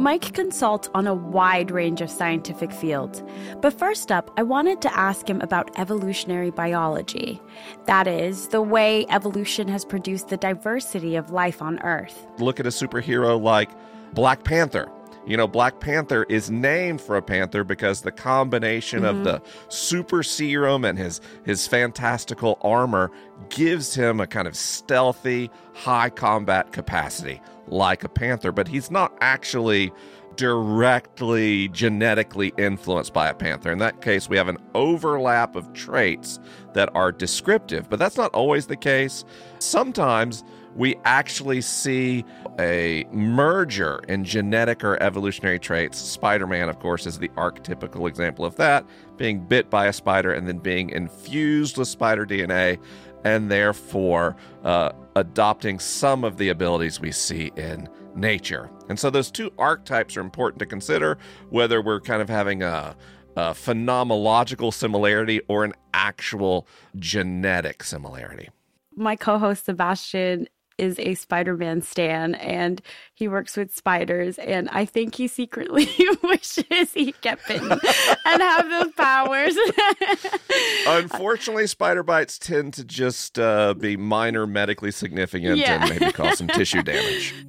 Mike 0.00 0.32
consults 0.32 0.88
on 0.94 1.06
a 1.06 1.14
wide 1.14 1.70
range 1.70 2.00
of 2.00 2.10
scientific 2.10 2.72
fields. 2.72 3.22
But 3.60 3.78
first 3.78 4.10
up, 4.10 4.30
I 4.38 4.42
wanted 4.42 4.80
to 4.80 4.98
ask 4.98 5.28
him 5.28 5.42
about 5.42 5.78
evolutionary 5.78 6.50
biology. 6.50 7.38
That 7.84 8.06
is, 8.06 8.48
the 8.48 8.62
way 8.62 9.04
evolution 9.10 9.68
has 9.68 9.84
produced 9.84 10.28
the 10.28 10.38
diversity 10.38 11.16
of 11.16 11.32
life 11.32 11.60
on 11.60 11.78
Earth. 11.80 12.26
look 12.38 12.58
at 12.58 12.64
a 12.64 12.70
superhero 12.70 13.38
like 13.40 13.68
Black 14.14 14.42
Panther. 14.42 14.90
You 15.26 15.36
know, 15.36 15.46
Black 15.46 15.80
Panther 15.80 16.24
is 16.24 16.50
named 16.50 17.00
for 17.00 17.16
a 17.16 17.22
panther 17.22 17.62
because 17.62 18.02
the 18.02 18.12
combination 18.12 19.04
of 19.04 19.16
mm-hmm. 19.16 19.24
the 19.24 19.42
super 19.68 20.22
serum 20.22 20.84
and 20.84 20.98
his 20.98 21.20
his 21.44 21.66
fantastical 21.66 22.58
armor 22.62 23.10
gives 23.48 23.94
him 23.94 24.20
a 24.20 24.26
kind 24.26 24.48
of 24.48 24.56
stealthy, 24.56 25.50
high 25.74 26.10
combat 26.10 26.72
capacity 26.72 27.40
like 27.66 28.02
a 28.04 28.08
panther, 28.08 28.52
but 28.52 28.66
he's 28.66 28.90
not 28.90 29.16
actually 29.20 29.92
directly 30.36 31.68
genetically 31.68 32.52
influenced 32.56 33.12
by 33.12 33.28
a 33.28 33.34
panther. 33.34 33.70
In 33.70 33.78
that 33.78 34.00
case, 34.00 34.28
we 34.28 34.36
have 34.36 34.48
an 34.48 34.58
overlap 34.74 35.54
of 35.54 35.70
traits 35.74 36.38
that 36.72 36.88
are 36.94 37.12
descriptive, 37.12 37.90
but 37.90 37.98
that's 37.98 38.16
not 38.16 38.32
always 38.32 38.66
the 38.66 38.76
case. 38.76 39.24
Sometimes 39.58 40.42
we 40.76 40.96
actually 41.04 41.60
see 41.60 42.24
a 42.58 43.04
merger 43.12 44.00
in 44.08 44.24
genetic 44.24 44.84
or 44.84 45.02
evolutionary 45.02 45.58
traits. 45.58 45.98
Spider 45.98 46.46
Man, 46.46 46.68
of 46.68 46.78
course, 46.78 47.06
is 47.06 47.18
the 47.18 47.28
archetypical 47.30 48.08
example 48.08 48.44
of 48.44 48.56
that 48.56 48.86
being 49.16 49.40
bit 49.40 49.68
by 49.68 49.86
a 49.86 49.92
spider 49.92 50.32
and 50.32 50.46
then 50.48 50.58
being 50.58 50.90
infused 50.90 51.76
with 51.76 51.88
spider 51.88 52.24
DNA 52.24 52.78
and 53.24 53.50
therefore 53.50 54.36
uh, 54.64 54.92
adopting 55.16 55.78
some 55.78 56.24
of 56.24 56.38
the 56.38 56.48
abilities 56.48 57.00
we 57.00 57.12
see 57.12 57.52
in 57.56 57.88
nature. 58.14 58.70
And 58.88 58.98
so 58.98 59.10
those 59.10 59.30
two 59.30 59.52
archetypes 59.58 60.16
are 60.16 60.20
important 60.20 60.58
to 60.60 60.66
consider 60.66 61.18
whether 61.50 61.82
we're 61.82 62.00
kind 62.00 62.22
of 62.22 62.28
having 62.28 62.62
a, 62.62 62.96
a 63.36 63.50
phenomenological 63.50 64.72
similarity 64.72 65.40
or 65.48 65.64
an 65.64 65.74
actual 65.92 66.66
genetic 66.96 67.84
similarity. 67.84 68.48
My 68.96 69.16
co 69.16 69.38
host 69.38 69.66
Sebastian 69.66 70.48
is 70.80 70.98
a 70.98 71.14
Spider 71.14 71.56
Man 71.56 71.82
stan 71.82 72.34
and 72.36 72.80
he 73.14 73.28
works 73.28 73.56
with 73.56 73.74
spiders. 73.74 74.38
And 74.38 74.68
I 74.70 74.84
think 74.84 75.14
he 75.14 75.28
secretly 75.28 75.88
wishes 76.22 76.92
he 76.94 77.12
kept 77.12 77.46
bitten 77.46 77.70
and 77.70 78.42
have 78.42 78.68
those 78.70 78.92
powers. 78.94 79.54
Unfortunately, 80.86 81.66
spider 81.66 82.02
bites 82.02 82.38
tend 82.38 82.74
to 82.74 82.84
just 82.84 83.38
uh, 83.38 83.74
be 83.74 83.96
minor 83.96 84.46
medically 84.46 84.90
significant 84.90 85.58
Yeah. 85.58 85.82
and 85.84 85.90
maybe 86.00 86.12
cause 86.12 86.38
some 86.38 86.48
tissue 86.48 86.82
damage. 86.82 87.34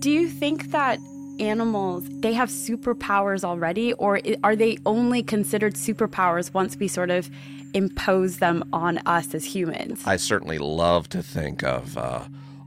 Do 0.00 0.10
you 0.10 0.28
think 0.28 0.70
that 0.70 0.98
animals 1.40 2.04
they 2.20 2.32
have 2.32 2.48
superpowers 2.48 3.44
already 3.44 3.92
or 3.94 4.20
are 4.42 4.56
they 4.56 4.76
only 4.86 5.22
considered 5.22 5.74
superpowers 5.74 6.52
once 6.52 6.76
we 6.76 6.88
sort 6.88 7.10
of 7.10 7.30
impose 7.74 8.38
them 8.38 8.68
on 8.72 8.98
us 9.06 9.34
as 9.34 9.44
humans? 9.44 10.02
I 10.06 10.16
certainly 10.16 10.58
love 10.58 11.08
to 11.10 11.22
think 11.22 11.62
of 11.62 11.96
uh, 11.98 12.24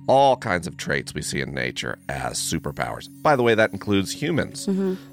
all 0.07 0.35
kinds 0.37 0.67
of 0.67 0.77
traits 0.77 1.13
we 1.13 1.21
see 1.21 1.41
in 1.41 1.53
nature 1.53 1.97
as 2.09 2.33
superpowers. 2.33 3.09
By 3.21 3.35
the 3.35 3.43
way, 3.43 3.55
that 3.55 3.71
includes 3.71 4.11
humans. 4.11 4.67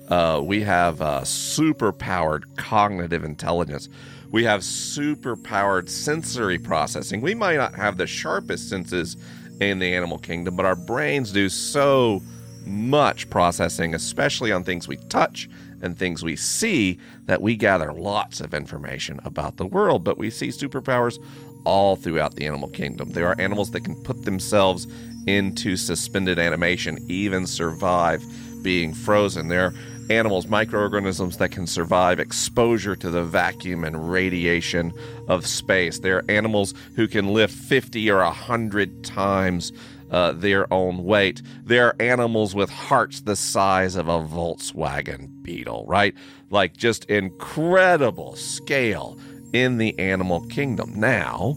Uh, 0.08 0.40
we 0.42 0.62
have 0.62 1.00
uh, 1.00 1.20
superpowered 1.22 2.42
cognitive 2.56 3.24
intelligence. 3.24 3.88
We 4.30 4.44
have 4.44 4.60
superpowered 4.60 5.88
sensory 5.88 6.58
processing. 6.58 7.20
We 7.20 7.34
might 7.34 7.56
not 7.56 7.74
have 7.74 7.96
the 7.96 8.06
sharpest 8.06 8.68
senses 8.68 9.16
in 9.60 9.78
the 9.78 9.94
animal 9.94 10.18
kingdom, 10.18 10.56
but 10.56 10.66
our 10.66 10.76
brains 10.76 11.32
do 11.32 11.48
so 11.48 12.22
much 12.68 13.28
processing, 13.30 13.94
especially 13.94 14.52
on 14.52 14.64
things 14.64 14.87
we 14.87 14.96
touch 15.08 15.48
and 15.82 15.96
things 15.96 16.22
we 16.22 16.37
see, 16.37 16.98
that 17.26 17.40
we 17.40 17.56
gather 17.56 17.92
lots 17.92 18.40
of 18.40 18.54
information 18.54 19.20
about 19.25 19.56
the 19.56 19.66
world. 19.66 20.04
But 20.04 20.18
we 20.18 20.30
see 20.30 20.48
superpowers 20.48 21.18
all 21.64 21.96
throughout 21.96 22.34
the 22.34 22.46
animal 22.46 22.68
kingdom. 22.68 23.10
There 23.10 23.28
are 23.28 23.40
animals 23.40 23.70
that 23.72 23.84
can 23.84 23.94
put 24.02 24.25
themselves 24.25 24.87
into 25.26 25.76
suspended 25.76 26.38
animation, 26.38 26.98
even 27.08 27.46
survive 27.46 28.22
being 28.62 28.94
frozen. 28.94 29.48
There 29.48 29.66
are 29.66 29.75
animals, 30.10 30.46
microorganisms 30.46 31.37
that 31.37 31.50
can 31.50 31.66
survive 31.66 32.18
exposure 32.18 32.96
to 32.96 33.10
the 33.10 33.22
vacuum 33.22 33.84
and 33.84 34.10
radiation 34.10 34.92
of 35.28 35.46
space. 35.46 35.98
There 35.98 36.16
are 36.16 36.25
animals 36.30 36.75
who 36.96 37.06
can 37.06 37.28
lift 37.34 37.54
50 37.54 38.10
or 38.10 38.25
100 38.25 39.04
times 39.04 39.72
uh, 40.10 40.32
their 40.32 40.72
own 40.72 41.04
weight. 41.04 41.42
They 41.64 41.78
are 41.78 41.94
animals 42.00 42.54
with 42.54 42.70
hearts 42.70 43.20
the 43.20 43.36
size 43.36 43.96
of 43.96 44.08
a 44.08 44.20
Volkswagen 44.20 45.42
Beetle, 45.42 45.84
right? 45.86 46.14
Like 46.50 46.76
just 46.76 47.04
incredible 47.06 48.36
scale 48.36 49.18
in 49.52 49.78
the 49.78 49.98
animal 49.98 50.46
kingdom. 50.48 50.92
Now, 50.96 51.56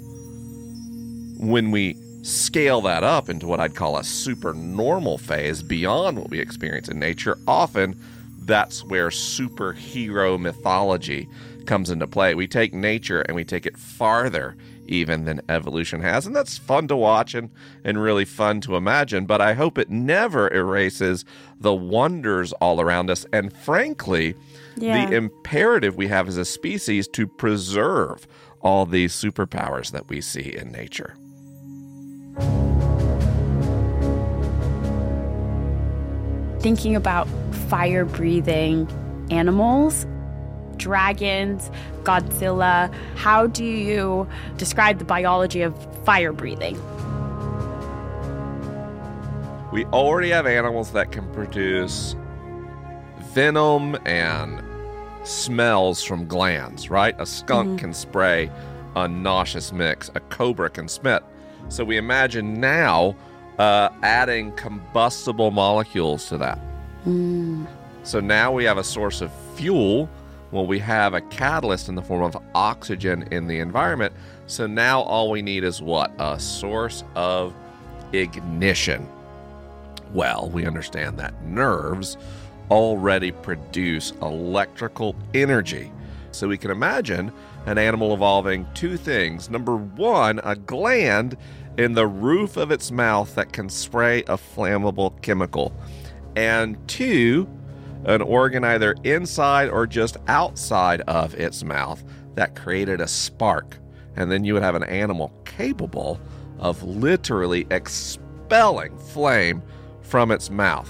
when 1.38 1.72
we 1.72 1.98
scale 2.24 2.82
that 2.82 3.04
up 3.04 3.30
into 3.30 3.48
what 3.48 3.60
I'd 3.60 3.76
call 3.76 3.98
a 3.98 4.04
supernormal 4.04 5.18
phase 5.18 5.64
beyond 5.64 6.20
what 6.20 6.30
we 6.30 6.40
experience 6.40 6.88
in 6.88 7.00
nature, 7.00 7.38
often 7.48 8.00
that's 8.44 8.84
where 8.86 9.10
superhero 9.10 10.40
mythology 10.40 11.28
comes 11.66 11.90
into 11.90 12.08
play. 12.08 12.36
We 12.36 12.48
take 12.48 12.74
nature 12.74 13.22
and 13.22 13.36
we 13.36 13.44
take 13.44 13.66
it 13.66 13.78
farther 13.78 14.56
even 14.92 15.26
than 15.26 15.42
evolution 15.50 16.02
has. 16.02 16.28
And 16.28 16.36
that's 16.36 16.58
fun 16.58 16.88
to 16.90 16.96
watch 16.96 17.34
and, 17.34 17.50
and 17.84 18.02
really 18.02 18.26
fun 18.26 18.62
to 18.62 18.76
imagine. 18.76 19.26
But 19.26 19.42
I 19.42 19.54
hope 19.54 19.78
it 19.78 19.90
never 19.90 20.52
erases 20.54 21.26
the 21.60 21.74
wonders 21.74 22.52
all 22.54 22.82
around 22.82 23.10
us. 23.10 23.26
And 23.32 23.56
frankly, 23.56 24.36
Yeah. 24.76 25.06
the 25.10 25.16
imperative 25.16 25.96
we 25.96 26.08
have 26.08 26.28
as 26.28 26.38
a 26.38 26.46
species 26.46 27.08
to 27.10 27.26
preserve 27.26 28.28
all 28.62 28.86
these 28.86 29.14
superpowers 29.14 29.92
that 29.92 30.08
we 30.10 30.22
see 30.22 30.56
in 30.56 30.72
nature. 30.72 31.16
Thinking 36.60 36.96
about 36.96 37.28
fire 37.70 38.06
breathing 38.06 38.88
animals, 39.32 40.06
dragons, 40.82 41.72
Godzilla, 42.04 42.94
how 43.16 43.48
do 43.48 43.64
you 43.64 44.28
describe 44.58 45.00
the 45.00 45.06
biology 45.06 45.62
of 45.62 45.74
fire 46.04 46.34
breathing? 46.34 46.76
We 49.72 49.86
already 49.86 50.32
have 50.32 50.46
animals 50.46 50.92
that 50.92 51.14
can 51.14 51.32
produce 51.34 52.16
venom 53.34 53.96
and 54.06 54.62
smells 55.24 56.04
from 56.04 56.28
glands, 56.28 56.90
right? 56.90 57.16
A 57.20 57.26
skunk 57.26 57.80
can 57.80 57.94
spray 57.94 58.52
a 58.96 59.08
nauseous 59.08 59.72
mix, 59.72 60.12
a 60.16 60.20
cobra 60.20 60.70
can 60.70 60.88
spit. 60.90 61.24
So 61.70 61.86
we 61.86 61.96
imagine 61.98 62.60
now 62.60 63.16
uh, 63.58 63.90
adding 64.04 64.52
combustible 64.54 65.52
molecules 65.52 66.28
to 66.30 66.38
that. 66.40 66.60
So 68.04 68.20
now 68.20 68.52
we 68.52 68.64
have 68.66 68.78
a 68.78 68.84
source 68.84 69.22
of 69.22 69.32
fuel. 69.56 70.10
Well, 70.52 70.68
we 70.68 70.80
have 70.80 71.14
a 71.14 71.22
catalyst 71.22 71.88
in 71.88 71.96
the 71.96 72.02
form 72.02 72.24
of 72.24 72.38
oxygen 72.54 73.24
in 73.32 73.48
the 73.48 73.60
environment. 73.60 74.14
So 74.48 74.68
now 74.68 75.02
all 75.02 75.32
we 75.32 75.42
need 75.42 75.64
is 75.64 75.82
what? 75.82 76.12
A 76.20 76.40
source 76.40 77.04
of 77.16 77.54
ignition. 78.12 79.08
Well, 80.14 80.50
we 80.50 80.66
understand 80.66 81.18
that 81.20 81.42
nerves 81.44 82.18
already 82.70 83.32
produce 83.32 84.12
electrical 84.22 85.16
energy. 85.34 85.92
So 86.32 86.48
we 86.48 86.58
can 86.58 86.72
imagine 86.72 87.32
an 87.66 87.78
animal 87.78 88.14
evolving 88.14 88.68
two 88.74 88.98
things. 88.98 89.50
Number 89.50 89.76
one, 89.76 90.40
a 90.44 90.56
gland 90.56 91.38
in 91.78 91.94
the 91.94 92.08
roof 92.08 92.58
of 92.58 92.72
its 92.72 92.92
mouth 92.92 93.36
that 93.36 93.54
can 93.54 93.70
spray 93.70 94.20
a 94.24 94.38
flammable 94.38 95.22
chemical. 95.22 95.74
And 96.36 96.78
two, 96.88 97.48
an 98.06 98.22
organ 98.22 98.64
either 98.64 98.96
inside 99.04 99.70
or 99.70 99.86
just 99.86 100.18
outside 100.28 101.02
of 101.02 101.34
its 101.36 101.64
mouth 101.64 102.04
that 102.36 102.56
created 102.56 103.02
a 103.02 103.08
spark. 103.08 103.78
And 104.16 104.32
then 104.32 104.44
you 104.44 104.54
would 104.54 104.64
have 104.64 104.76
an 104.76 104.84
animal 104.84 105.32
capable 105.46 106.20
of 106.60 106.82
literally 106.84 107.68
expelling 107.72 108.98
flame 108.98 109.62
from 110.02 110.32
its 110.32 110.50
mouth. 110.50 110.90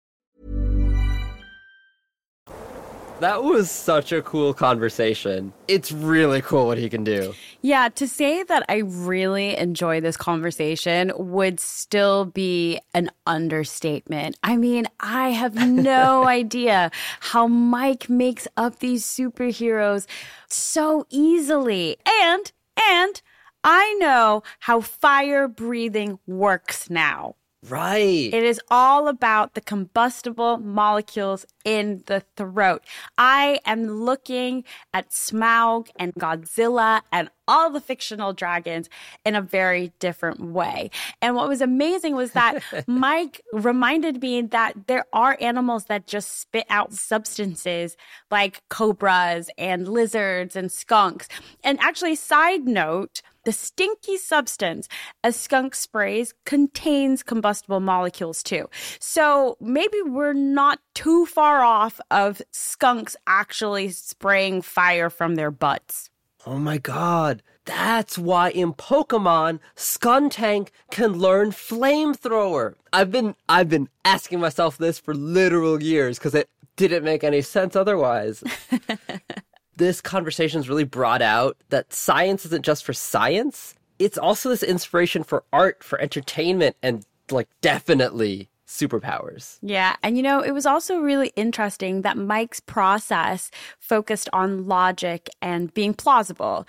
That 3.21 3.43
was 3.43 3.69
such 3.69 4.11
a 4.11 4.23
cool 4.23 4.51
conversation. 4.51 5.53
It's 5.67 5.91
really 5.91 6.41
cool 6.41 6.65
what 6.65 6.79
he 6.79 6.89
can 6.89 7.03
do. 7.03 7.35
Yeah, 7.61 7.89
to 7.89 8.07
say 8.07 8.41
that 8.41 8.65
I 8.67 8.77
really 8.77 9.55
enjoy 9.55 10.01
this 10.01 10.17
conversation 10.17 11.11
would 11.15 11.59
still 11.59 12.25
be 12.25 12.79
an 12.95 13.11
understatement. 13.27 14.39
I 14.41 14.57
mean, 14.57 14.87
I 14.99 15.29
have 15.29 15.53
no 15.53 16.25
idea 16.39 16.89
how 17.19 17.45
Mike 17.45 18.09
makes 18.09 18.47
up 18.57 18.79
these 18.79 19.05
superheroes 19.05 20.07
so 20.47 21.05
easily. 21.11 21.97
And, 22.23 22.51
and, 22.89 23.21
I 23.63 23.95
know 23.99 24.41
how 24.61 24.81
fire 24.81 25.47
breathing 25.47 26.17
works 26.25 26.89
now. 26.89 27.35
Right. 27.69 28.33
It 28.33 28.43
is 28.43 28.59
all 28.71 29.07
about 29.07 29.53
the 29.53 29.61
combustible 29.61 30.57
molecules 30.57 31.45
in 31.63 32.01
the 32.07 32.23
throat. 32.35 32.83
I 33.19 33.59
am 33.65 33.87
looking 33.87 34.63
at 34.95 35.11
Smaug 35.11 35.89
and 35.99 36.11
Godzilla 36.15 37.01
and 37.11 37.29
all 37.47 37.69
the 37.69 37.79
fictional 37.79 38.33
dragons 38.33 38.89
in 39.23 39.35
a 39.35 39.41
very 39.43 39.93
different 39.99 40.39
way. 40.39 40.89
And 41.21 41.35
what 41.35 41.47
was 41.47 41.61
amazing 41.61 42.15
was 42.15 42.31
that 42.31 42.63
Mike 42.87 43.41
reminded 43.53 44.23
me 44.23 44.41
that 44.41 44.87
there 44.87 45.05
are 45.13 45.37
animals 45.39 45.85
that 45.85 46.07
just 46.07 46.39
spit 46.39 46.65
out 46.67 46.93
substances 46.93 47.95
like 48.31 48.63
cobras 48.69 49.51
and 49.59 49.87
lizards 49.87 50.55
and 50.55 50.71
skunks. 50.71 51.27
And 51.63 51.79
actually, 51.79 52.15
side 52.15 52.67
note, 52.67 53.21
the 53.43 53.51
stinky 53.51 54.17
substance 54.17 54.87
a 55.23 55.31
skunk 55.31 55.75
sprays 55.75 56.33
contains 56.45 57.23
combustible 57.23 57.79
molecules 57.79 58.43
too. 58.43 58.69
So 58.99 59.57
maybe 59.59 59.97
we're 60.05 60.33
not 60.33 60.79
too 60.93 61.25
far 61.25 61.61
off 61.63 61.99
of 62.09 62.41
skunks 62.51 63.15
actually 63.27 63.89
spraying 63.89 64.61
fire 64.61 65.09
from 65.09 65.35
their 65.35 65.51
butts. 65.51 66.09
Oh 66.45 66.57
my 66.57 66.77
god. 66.77 67.43
That's 67.65 68.17
why 68.17 68.49
in 68.49 68.73
Pokemon, 68.73 69.59
Skuntank 69.75 70.69
can 70.89 71.13
learn 71.13 71.51
flamethrower. 71.51 72.73
I've 72.91 73.11
been 73.11 73.35
I've 73.47 73.69
been 73.69 73.87
asking 74.03 74.39
myself 74.39 74.77
this 74.77 74.97
for 74.97 75.13
literal 75.13 75.81
years 75.81 76.17
because 76.17 76.33
it 76.33 76.49
didn't 76.75 77.03
make 77.03 77.23
any 77.23 77.41
sense 77.41 77.75
otherwise. 77.75 78.43
this 79.81 79.99
conversation 79.99 80.31
conversation's 80.31 80.69
really 80.69 80.83
brought 80.83 81.23
out 81.23 81.57
that 81.69 81.91
science 81.91 82.45
isn't 82.45 82.63
just 82.63 82.85
for 82.85 82.93
science. 82.93 83.73
It's 83.97 84.17
also 84.17 84.49
this 84.49 84.61
inspiration 84.61 85.23
for 85.23 85.43
art, 85.51 85.83
for 85.83 85.99
entertainment, 85.99 86.75
and 86.83 87.03
like 87.31 87.47
definitely 87.61 88.47
superpowers. 88.71 89.57
Yeah. 89.61 89.97
And 90.01 90.15
you 90.15 90.23
know, 90.23 90.39
it 90.39 90.51
was 90.51 90.65
also 90.65 90.99
really 90.99 91.33
interesting 91.35 92.03
that 92.03 92.17
Mike's 92.17 92.61
process 92.61 93.51
focused 93.79 94.29
on 94.31 94.65
logic 94.65 95.29
and 95.41 95.73
being 95.73 95.93
plausible, 95.93 96.65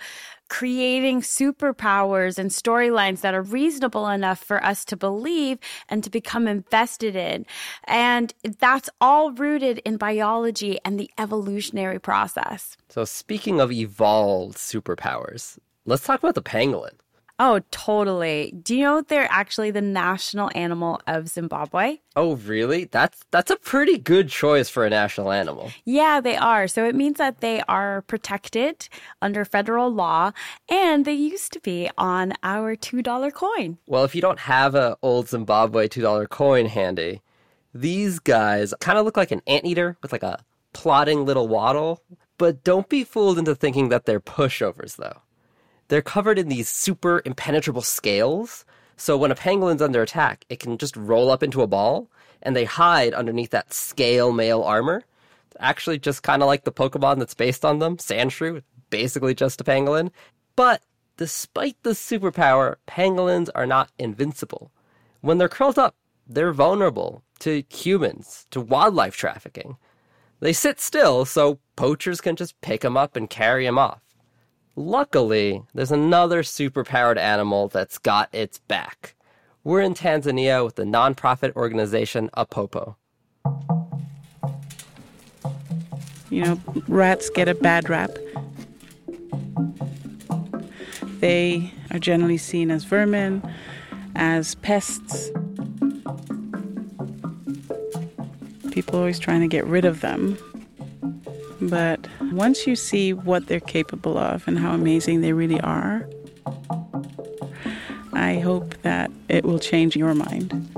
creating 0.49 1.21
superpowers 1.21 2.37
and 2.37 2.51
storylines 2.51 3.21
that 3.21 3.33
are 3.33 3.41
reasonable 3.41 4.09
enough 4.09 4.43
for 4.43 4.63
us 4.65 4.83
to 4.85 4.97
believe 4.97 5.59
and 5.87 6.03
to 6.03 6.09
become 6.09 6.45
invested 6.45 7.15
in. 7.15 7.45
And 7.85 8.33
that's 8.59 8.89
all 8.99 9.31
rooted 9.31 9.79
in 9.85 9.95
biology 9.95 10.79
and 10.83 10.99
the 10.99 11.09
evolutionary 11.17 11.99
process. 11.99 12.75
So 12.89 13.05
speaking 13.05 13.61
of 13.61 13.71
evolved 13.71 14.57
superpowers, 14.57 15.57
let's 15.85 16.03
talk 16.03 16.19
about 16.19 16.35
the 16.35 16.43
pangolin. 16.43 16.95
Oh, 17.39 17.61
totally. 17.71 18.53
Do 18.61 18.75
you 18.75 18.83
know 18.83 19.01
they're 19.01 19.27
actually 19.29 19.71
the 19.71 19.81
national 19.81 20.51
animal 20.53 21.01
of 21.07 21.27
Zimbabwe? 21.29 21.97
Oh, 22.15 22.35
really? 22.35 22.85
That's 22.85 23.21
that's 23.31 23.49
a 23.49 23.55
pretty 23.55 23.97
good 23.97 24.29
choice 24.29 24.69
for 24.69 24.85
a 24.85 24.89
national 24.89 25.31
animal. 25.31 25.71
Yeah, 25.83 26.21
they 26.21 26.37
are. 26.37 26.67
So 26.67 26.85
it 26.85 26.93
means 26.93 27.17
that 27.17 27.41
they 27.41 27.61
are 27.67 28.03
protected 28.03 28.87
under 29.21 29.45
federal 29.45 29.91
law, 29.91 30.31
and 30.69 31.05
they 31.05 31.13
used 31.13 31.51
to 31.53 31.59
be 31.59 31.89
on 31.97 32.33
our 32.43 32.75
$2 32.75 33.33
coin. 33.33 33.79
Well, 33.87 34.03
if 34.03 34.13
you 34.13 34.21
don't 34.21 34.39
have 34.39 34.75
a 34.75 34.95
old 35.01 35.27
Zimbabwe 35.27 35.87
$2 35.87 36.29
coin 36.29 36.67
handy, 36.67 37.21
these 37.73 38.19
guys 38.19 38.75
kind 38.79 38.99
of 38.99 39.05
look 39.05 39.17
like 39.17 39.31
an 39.31 39.41
anteater 39.47 39.97
with 40.03 40.11
like 40.11 40.23
a 40.23 40.43
plodding 40.73 41.25
little 41.25 41.47
waddle, 41.47 42.03
but 42.37 42.63
don't 42.63 42.89
be 42.89 43.03
fooled 43.03 43.39
into 43.39 43.55
thinking 43.55 43.89
that 43.89 44.05
they're 44.05 44.19
pushovers 44.19 44.97
though. 44.97 45.21
They're 45.87 46.01
covered 46.01 46.39
in 46.39 46.49
these 46.49 46.69
super 46.69 47.21
impenetrable 47.25 47.81
scales, 47.81 48.65
So 48.95 49.17
when 49.17 49.31
a 49.31 49.35
pangolin's 49.35 49.81
under 49.81 50.01
attack, 50.01 50.45
it 50.49 50.59
can 50.59 50.77
just 50.77 50.95
roll 50.95 51.31
up 51.31 51.43
into 51.43 51.61
a 51.61 51.67
ball 51.67 52.09
and 52.41 52.55
they 52.55 52.65
hide 52.65 53.13
underneath 53.13 53.49
that 53.51 53.73
scale 53.73 54.31
mail 54.31 54.61
armor. 54.61 55.03
Actually, 55.59 55.99
just 55.99 56.23
kind 56.23 56.41
of 56.41 56.47
like 56.47 56.63
the 56.63 56.71
Pokemon 56.71 57.19
that's 57.19 57.33
based 57.33 57.63
on 57.63 57.79
them, 57.79 57.97
Sandshrew, 57.97 58.61
basically 58.89 59.33
just 59.33 59.61
a 59.61 59.63
pangolin. 59.63 60.11
But 60.55 60.81
despite 61.17 61.77
the 61.83 61.91
superpower, 61.91 62.75
pangolins 62.87 63.49
are 63.55 63.65
not 63.65 63.91
invincible. 63.97 64.71
When 65.21 65.37
they're 65.37 65.49
curled 65.49 65.79
up, 65.79 65.95
they're 66.27 66.53
vulnerable 66.53 67.23
to 67.39 67.63
humans, 67.69 68.45
to 68.51 68.61
wildlife 68.61 69.15
trafficking. 69.15 69.77
They 70.39 70.53
sit 70.53 70.79
still, 70.79 71.25
so 71.25 71.59
poachers 71.75 72.21
can 72.21 72.35
just 72.35 72.59
pick 72.61 72.81
them 72.81 72.97
up 72.97 73.15
and 73.15 73.29
carry 73.29 73.65
them 73.65 73.77
off. 73.77 74.01
Luckily, 74.75 75.61
there's 75.75 75.91
another 75.91 76.41
superpowered 76.41 77.17
animal 77.17 77.67
that's 77.67 77.99
got 77.99 78.27
its 78.33 78.57
back. 78.57 79.13
We're 79.63 79.81
in 79.81 79.93
Tanzania 79.93 80.65
with 80.65 80.75
the 80.75 80.83
nonprofit 80.83 81.55
organization 81.55 82.29
Apopo. 82.35 82.95
You 86.31 86.43
know, 86.43 86.59
rats 86.87 87.29
get 87.29 87.47
a 87.47 87.53
bad 87.53 87.87
rap. 87.87 88.09
They 91.19 91.71
are 91.91 91.99
generally 91.99 92.37
seen 92.37 92.71
as 92.71 92.83
vermin, 92.83 93.43
as 94.15 94.55
pests. 94.55 95.29
People 98.71 98.95
are 98.95 98.99
always 99.01 99.19
trying 99.19 99.41
to 99.41 99.47
get 99.47 99.65
rid 99.67 99.85
of 99.85 100.01
them. 100.01 100.35
But 101.69 102.07
once 102.31 102.67
you 102.67 102.75
see 102.75 103.13
what 103.13 103.47
they're 103.47 103.59
capable 103.59 104.17
of 104.17 104.47
and 104.47 104.59
how 104.59 104.73
amazing 104.73 105.21
they 105.21 105.33
really 105.33 105.61
are, 105.61 106.07
I 108.13 108.39
hope 108.39 108.75
that 108.81 109.11
it 109.29 109.45
will 109.45 109.59
change 109.59 109.95
your 109.95 110.13
mind. 110.13 110.69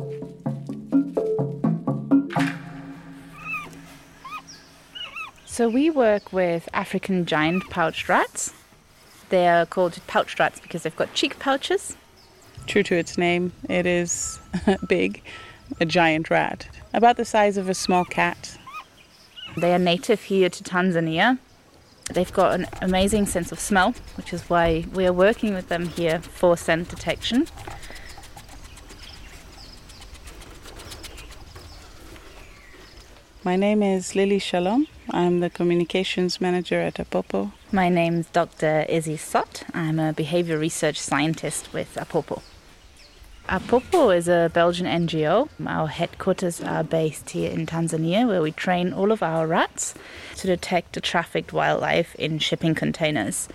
So 5.46 5.70
we 5.70 5.90
work 5.90 6.34
with 6.34 6.68
African 6.74 7.26
giant 7.26 7.70
pouched 7.70 8.10
rats. 8.10 8.54
They 9.30 9.48
are 9.48 9.66
called 9.66 10.00
pouched 10.06 10.40
rats 10.40 10.60
because 10.60 10.84
they've 10.84 10.96
got 10.96 11.14
cheek 11.14 11.40
pouches. 11.40 11.96
True 12.68 12.84
to 12.84 12.96
its 12.96 13.18
name, 13.18 13.54
it 13.70 13.86
is 13.86 14.40
big, 14.88 15.22
a 15.80 15.86
giant 15.86 16.30
rat, 16.30 16.68
about 16.94 17.18
the 17.18 17.26
size 17.26 17.58
of 17.58 17.70
a 17.70 17.74
small 17.74 18.06
cat. 18.06 18.58
They 19.58 19.74
are 19.74 19.80
native 19.80 20.24
here 20.24 20.50
to 20.50 20.64
Tanzania. 20.64 21.38
They've 22.14 22.32
got 22.32 22.56
an 22.56 22.68
amazing 22.82 23.26
sense 23.26 23.54
of 23.54 23.60
smell, 23.60 23.96
which 24.16 24.34
is 24.34 24.42
why 24.50 24.86
we 24.94 25.06
are 25.08 25.14
working 25.14 25.54
with 25.54 25.70
them 25.70 25.88
here 25.88 26.20
for 26.20 26.58
scent 26.58 26.90
detection. 26.90 27.48
My 33.46 33.56
name 33.56 33.82
is 33.82 34.14
Lily 34.14 34.40
Shalom. 34.40 34.88
I'm 35.10 35.40
the 35.40 35.50
communications 35.50 36.42
manager 36.42 36.82
at 36.82 36.96
Apopo. 36.96 37.54
My 37.72 37.90
name's 37.90 38.28
Dr. 38.28 38.86
Izzy 38.90 39.18
Szott. 39.18 39.64
I'm 39.74 40.00
a 40.00 40.12
behavior 40.12 40.58
research 40.58 41.00
scientist 41.00 41.72
with 41.72 41.96
Apopo. 41.96 42.42
Uh, 43.48 43.60
Apopo 43.60 44.16
is 44.16 44.28
a 44.28 44.50
Belgian 44.54 44.88
NGO. 44.88 45.50
Our 45.68 45.88
headquarters 45.88 46.62
are 46.62 46.84
based 46.84 47.30
here 47.30 47.52
in 47.52 47.68
Tanzania, 47.68 48.28
where 48.28 48.42
we 48.42 48.52
train 48.52 48.92
all 48.92 49.12
of 49.12 49.22
our 49.22 49.46
rats 49.46 49.94
to 50.38 50.48
detect 50.48 50.94
the 50.94 51.02
trafficked 51.02 51.54
wildlife 51.54 52.16
in 52.16 52.40
shipping 52.40 52.74
containers. 52.74 53.48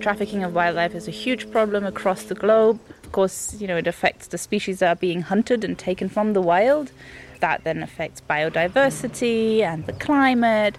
Trafficking 0.00 0.44
of 0.44 0.54
wildlife 0.54 0.94
is 0.94 1.08
a 1.08 1.10
huge 1.10 1.50
problem 1.50 1.86
across 1.86 2.24
the 2.24 2.34
globe. 2.34 2.78
Of 3.04 3.12
course, 3.12 3.56
you 3.58 3.66
know, 3.66 3.78
it 3.78 3.86
affects 3.86 4.26
the 4.26 4.36
species 4.36 4.80
that 4.80 4.88
are 4.88 5.00
being 5.00 5.22
hunted 5.22 5.64
and 5.64 5.78
taken 5.78 6.10
from 6.10 6.34
the 6.34 6.42
wild. 6.42 6.92
That 7.40 7.64
then 7.64 7.82
affects 7.82 8.20
biodiversity 8.28 9.60
and 9.60 9.86
the 9.86 9.94
climate, 9.94 10.76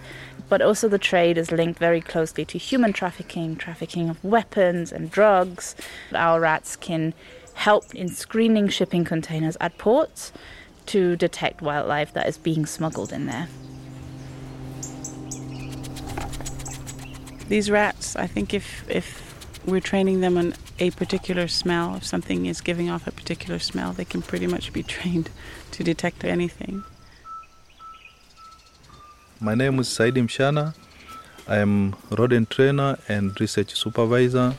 but 0.48 0.62
also 0.62 0.88
the 0.88 0.98
trade 0.98 1.38
is 1.38 1.50
linked 1.50 1.78
very 1.78 2.00
closely 2.00 2.44
to 2.44 2.58
human 2.58 2.92
trafficking, 2.92 3.56
trafficking 3.56 4.08
of 4.08 4.22
weapons 4.22 4.92
and 4.92 5.10
drugs. 5.10 5.74
Our 6.14 6.40
rats 6.40 6.76
can 6.76 7.14
help 7.54 7.94
in 7.94 8.08
screening 8.08 8.68
shipping 8.68 9.04
containers 9.04 9.56
at 9.60 9.78
ports 9.78 10.32
to 10.86 11.16
detect 11.16 11.62
wildlife 11.62 12.12
that 12.12 12.28
is 12.28 12.38
being 12.38 12.66
smuggled 12.66 13.12
in 13.12 13.26
there. 13.26 13.48
These 17.48 17.70
rats, 17.70 18.16
I 18.16 18.26
think 18.26 18.52
if, 18.52 18.88
if 18.90 19.26
we're 19.66 19.80
training 19.80 20.20
them 20.20 20.36
on 20.36 20.54
a 20.78 20.90
particular 20.92 21.48
smell, 21.48 21.96
if 21.96 22.04
something 22.04 22.46
is 22.46 22.60
giving 22.60 22.90
off 22.90 23.06
a 23.06 23.12
particular 23.12 23.58
smell, 23.58 23.92
they 23.92 24.04
can 24.04 24.22
pretty 24.22 24.46
much 24.46 24.72
be 24.72 24.82
trained 24.84 25.30
to 25.72 25.84
detect 25.84 26.24
anything. 26.24 26.84
My 29.38 29.54
name 29.54 29.80
is 29.80 29.88
Saidi 29.88 30.22
Mshana. 30.22 30.74
I 31.46 31.58
am 31.58 31.94
rodent 32.10 32.48
trainer 32.48 32.96
and 33.06 33.38
research 33.38 33.74
supervisor. 33.74 34.54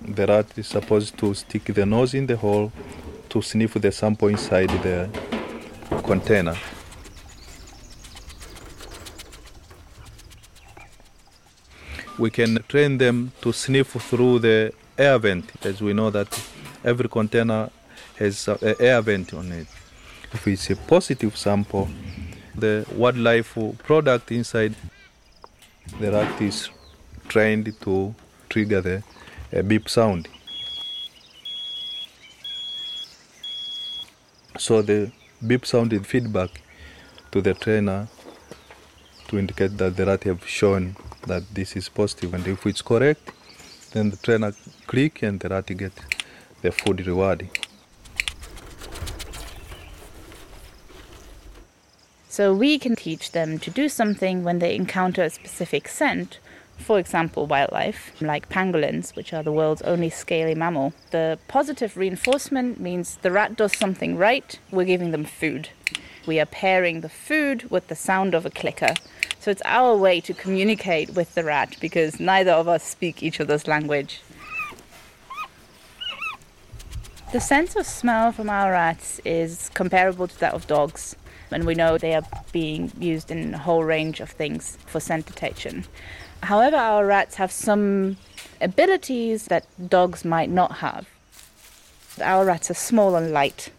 The 0.00 0.24
rat 0.24 0.46
is 0.56 0.68
supposed 0.68 1.18
to 1.18 1.34
stick 1.34 1.64
the 1.64 1.84
nose 1.84 2.14
in 2.14 2.26
the 2.26 2.36
hole 2.36 2.70
to 3.30 3.42
sniff 3.42 3.74
the 3.74 3.90
sample 3.90 4.28
inside 4.28 4.70
the 4.84 5.10
container. 6.04 6.56
We 12.16 12.30
can 12.30 12.62
train 12.68 12.98
them 12.98 13.32
to 13.40 13.52
sniff 13.52 13.88
through 13.88 14.38
the 14.38 14.72
air 14.96 15.18
vent, 15.18 15.50
as 15.66 15.82
we 15.82 15.92
know 15.92 16.10
that 16.10 16.28
every 16.84 17.08
container 17.08 17.70
has 18.20 18.46
an 18.46 18.76
air 18.78 19.02
vent 19.02 19.34
on 19.34 19.50
it. 19.50 19.66
If 20.34 20.48
it's 20.48 20.68
a 20.70 20.76
positive 20.76 21.36
sample, 21.36 21.88
the 22.54 22.84
wildlife 22.92 23.56
product 23.84 24.32
inside 24.32 24.74
the 26.00 26.10
rat 26.10 26.40
is 26.42 26.70
trained 27.28 27.72
to 27.82 28.14
trigger 28.48 28.80
the 28.80 29.62
beep 29.62 29.88
sound. 29.88 30.28
So 34.58 34.82
the 34.82 35.12
beep 35.46 35.64
sound 35.64 35.92
is 35.92 36.04
feedback 36.06 36.60
to 37.32 37.40
the 37.40 37.54
trainer 37.54 38.08
to 39.28 39.38
indicate 39.38 39.76
that 39.78 39.96
the 39.96 40.04
rat 40.06 40.24
have 40.24 40.46
shown 40.46 40.96
that 41.26 41.42
this 41.54 41.76
is 41.76 41.88
positive 41.88 42.34
and 42.34 42.46
if 42.46 42.66
it's 42.66 42.82
correct 42.82 43.32
then 43.92 44.10
the 44.10 44.16
trainer 44.16 44.52
click 44.86 45.22
and 45.22 45.40
the 45.40 45.48
rat 45.48 45.66
get 45.66 45.92
the 46.62 46.72
food 46.72 47.06
reward. 47.06 47.48
So 52.34 52.52
we 52.52 52.80
can 52.80 52.96
teach 52.96 53.30
them 53.30 53.60
to 53.60 53.70
do 53.70 53.88
something 53.88 54.42
when 54.42 54.58
they 54.58 54.74
encounter 54.74 55.22
a 55.22 55.30
specific 55.30 55.86
scent, 55.86 56.40
for 56.76 56.98
example, 56.98 57.46
wildlife, 57.46 58.10
like 58.20 58.48
pangolins, 58.48 59.14
which 59.14 59.32
are 59.32 59.44
the 59.44 59.52
world's 59.52 59.82
only 59.82 60.10
scaly 60.10 60.56
mammal. 60.56 60.94
The 61.12 61.38
positive 61.46 61.96
reinforcement 61.96 62.80
means 62.80 63.18
the 63.22 63.30
rat 63.30 63.54
does 63.54 63.76
something 63.76 64.16
right, 64.16 64.58
we're 64.72 64.84
giving 64.84 65.12
them 65.12 65.24
food. 65.24 65.68
We 66.26 66.40
are 66.40 66.46
pairing 66.46 67.02
the 67.02 67.08
food 67.08 67.70
with 67.70 67.86
the 67.86 67.94
sound 67.94 68.34
of 68.34 68.44
a 68.44 68.50
clicker. 68.50 68.94
So 69.38 69.52
it's 69.52 69.62
our 69.64 69.96
way 69.96 70.20
to 70.22 70.34
communicate 70.34 71.10
with 71.10 71.36
the 71.36 71.44
rat 71.44 71.76
because 71.80 72.18
neither 72.18 72.50
of 72.50 72.66
us 72.66 72.82
speak 72.82 73.22
each 73.22 73.40
other's 73.40 73.68
language. 73.68 74.22
The 77.32 77.40
sense 77.40 77.76
of 77.76 77.86
smell 77.86 78.32
from 78.32 78.50
our 78.50 78.72
rats 78.72 79.20
is 79.24 79.70
comparable 79.72 80.26
to 80.26 80.40
that 80.40 80.54
of 80.54 80.66
dogs 80.66 81.14
and 81.50 81.64
we 81.64 81.74
know 81.74 81.98
they 81.98 82.14
are 82.14 82.22
being 82.52 82.92
used 82.98 83.30
in 83.30 83.54
a 83.54 83.58
whole 83.58 83.84
range 83.84 84.20
of 84.20 84.30
things 84.30 84.78
for 84.86 85.00
scent 85.00 85.26
detection. 85.26 85.84
However, 86.42 86.76
our 86.76 87.06
rats 87.06 87.36
have 87.36 87.50
some 87.50 88.16
abilities 88.60 89.46
that 89.46 89.66
dogs 89.88 90.24
might 90.24 90.50
not 90.50 90.76
have. 90.78 91.08
Our 92.22 92.44
rats 92.44 92.70
are 92.70 92.74
small 92.74 93.16
and 93.16 93.32
light. 93.32 93.70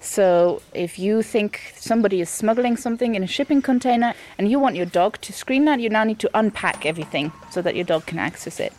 So, 0.00 0.62
if 0.74 0.98
you 0.98 1.22
think 1.22 1.72
somebody 1.76 2.20
is 2.20 2.30
smuggling 2.30 2.76
something 2.76 3.14
in 3.14 3.22
a 3.22 3.26
shipping 3.26 3.62
container 3.62 4.14
and 4.38 4.50
you 4.50 4.58
want 4.58 4.76
your 4.76 4.86
dog 4.86 5.20
to 5.22 5.32
screen 5.32 5.64
that, 5.64 5.80
you 5.80 5.88
now 5.88 6.04
need 6.04 6.18
to 6.20 6.30
unpack 6.34 6.86
everything 6.86 7.32
so 7.50 7.62
that 7.62 7.74
your 7.74 7.84
dog 7.84 8.06
can 8.06 8.18
access 8.18 8.60
it. 8.60 8.72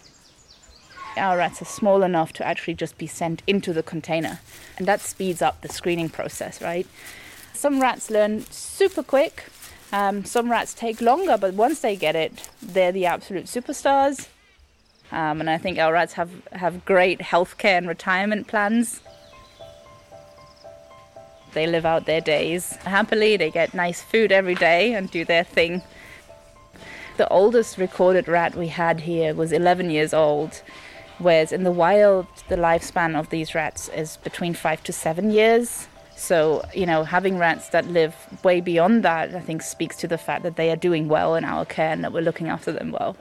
Our 1.17 1.37
rats 1.37 1.61
are 1.61 1.65
small 1.65 2.03
enough 2.03 2.31
to 2.33 2.45
actually 2.45 2.75
just 2.75 2.97
be 2.97 3.07
sent 3.07 3.41
into 3.47 3.73
the 3.73 3.83
container, 3.83 4.39
and 4.77 4.87
that 4.87 5.01
speeds 5.01 5.41
up 5.41 5.61
the 5.61 5.69
screening 5.69 6.09
process, 6.09 6.61
right? 6.61 6.87
Some 7.57 7.81
rats 7.81 8.11
learn 8.11 8.41
super 8.51 9.01
quick. 9.01 9.45
Um, 9.91 10.23
some 10.25 10.51
rats 10.51 10.75
take 10.75 11.01
longer, 11.01 11.39
but 11.39 11.55
once 11.55 11.79
they 11.79 11.95
get 11.95 12.15
it, 12.15 12.49
they're 12.61 12.91
the 12.91 13.07
absolute 13.07 13.45
superstars. 13.45 14.27
Um, 15.11 15.39
and 15.39 15.49
I 15.49 15.57
think 15.57 15.79
our 15.79 15.91
rats 15.91 16.13
have, 16.13 16.29
have 16.51 16.85
great 16.85 17.17
healthcare 17.17 17.79
and 17.79 17.87
retirement 17.87 18.47
plans. 18.47 19.01
They 21.53 21.65
live 21.65 21.83
out 21.83 22.05
their 22.05 22.21
days 22.21 22.73
happily, 22.85 23.37
they 23.37 23.49
get 23.49 23.73
nice 23.73 24.03
food 24.03 24.31
every 24.31 24.53
day 24.53 24.93
and 24.93 25.09
do 25.09 25.25
their 25.25 25.43
thing. 25.43 25.81
The 27.17 27.27
oldest 27.29 27.79
recorded 27.79 28.27
rat 28.27 28.53
we 28.53 28.67
had 28.67 28.99
here 28.99 29.33
was 29.33 29.51
11 29.51 29.89
years 29.89 30.13
old, 30.13 30.61
whereas 31.17 31.51
in 31.51 31.63
the 31.63 31.71
wild, 31.71 32.27
the 32.49 32.55
lifespan 32.55 33.19
of 33.19 33.31
these 33.31 33.55
rats 33.55 33.89
is 33.89 34.17
between 34.17 34.53
five 34.53 34.83
to 34.83 34.93
seven 34.93 35.31
years. 35.31 35.87
So, 36.17 36.63
you 36.73 36.87
know, 36.87 37.03
having 37.03 37.37
rats 37.37 37.69
that 37.69 37.85
live 37.85 38.15
way 38.43 38.59
beyond 38.59 39.03
that, 39.03 39.35
I 39.35 39.39
think, 39.39 39.61
speaks 39.61 39.95
to 39.97 40.07
the 40.07 40.17
fact 40.17 40.41
that 40.43 40.55
they 40.55 40.71
are 40.71 40.75
doing 40.75 41.07
well 41.07 41.35
in 41.35 41.45
our 41.45 41.63
care 41.63 41.91
and 41.91 42.03
that 42.03 42.11
we're 42.11 42.23
looking 42.23 42.49
after 42.49 42.71
them 42.71 42.91
well. 42.91 43.15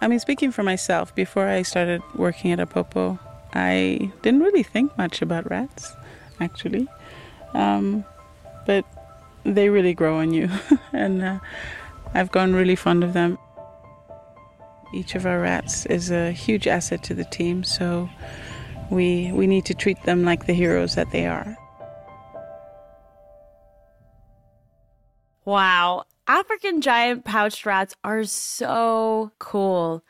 I 0.00 0.08
mean, 0.08 0.18
speaking 0.18 0.50
for 0.50 0.62
myself, 0.62 1.14
before 1.14 1.46
I 1.46 1.60
started 1.60 2.02
working 2.14 2.52
at 2.52 2.58
Apopo, 2.58 3.18
I 3.52 4.10
didn't 4.22 4.40
really 4.40 4.62
think 4.62 4.96
much 4.96 5.20
about 5.20 5.48
rats, 5.50 5.92
actually. 6.40 6.88
Um, 7.52 8.06
but 8.64 8.86
they 9.44 9.68
really 9.68 9.92
grow 9.92 10.20
on 10.20 10.32
you, 10.32 10.48
and 10.94 11.22
uh, 11.22 11.38
I've 12.14 12.32
grown 12.32 12.54
really 12.54 12.76
fond 12.76 13.04
of 13.04 13.12
them. 13.12 13.38
Each 14.94 15.14
of 15.14 15.26
our 15.26 15.38
rats 15.38 15.84
is 15.84 16.10
a 16.10 16.32
huge 16.32 16.66
asset 16.66 17.02
to 17.04 17.14
the 17.14 17.24
team, 17.24 17.62
so 17.62 18.08
we 18.90 19.32
we 19.32 19.46
need 19.46 19.64
to 19.66 19.74
treat 19.74 20.02
them 20.04 20.24
like 20.24 20.46
the 20.46 20.52
heroes 20.52 20.94
that 20.94 21.10
they 21.10 21.26
are. 21.26 21.56
Wow. 25.44 26.04
African 26.28 26.80
giant 26.80 27.24
pouched 27.24 27.64
rats 27.64 27.94
are 28.02 28.24
so 28.24 29.30
cool. 29.38 30.02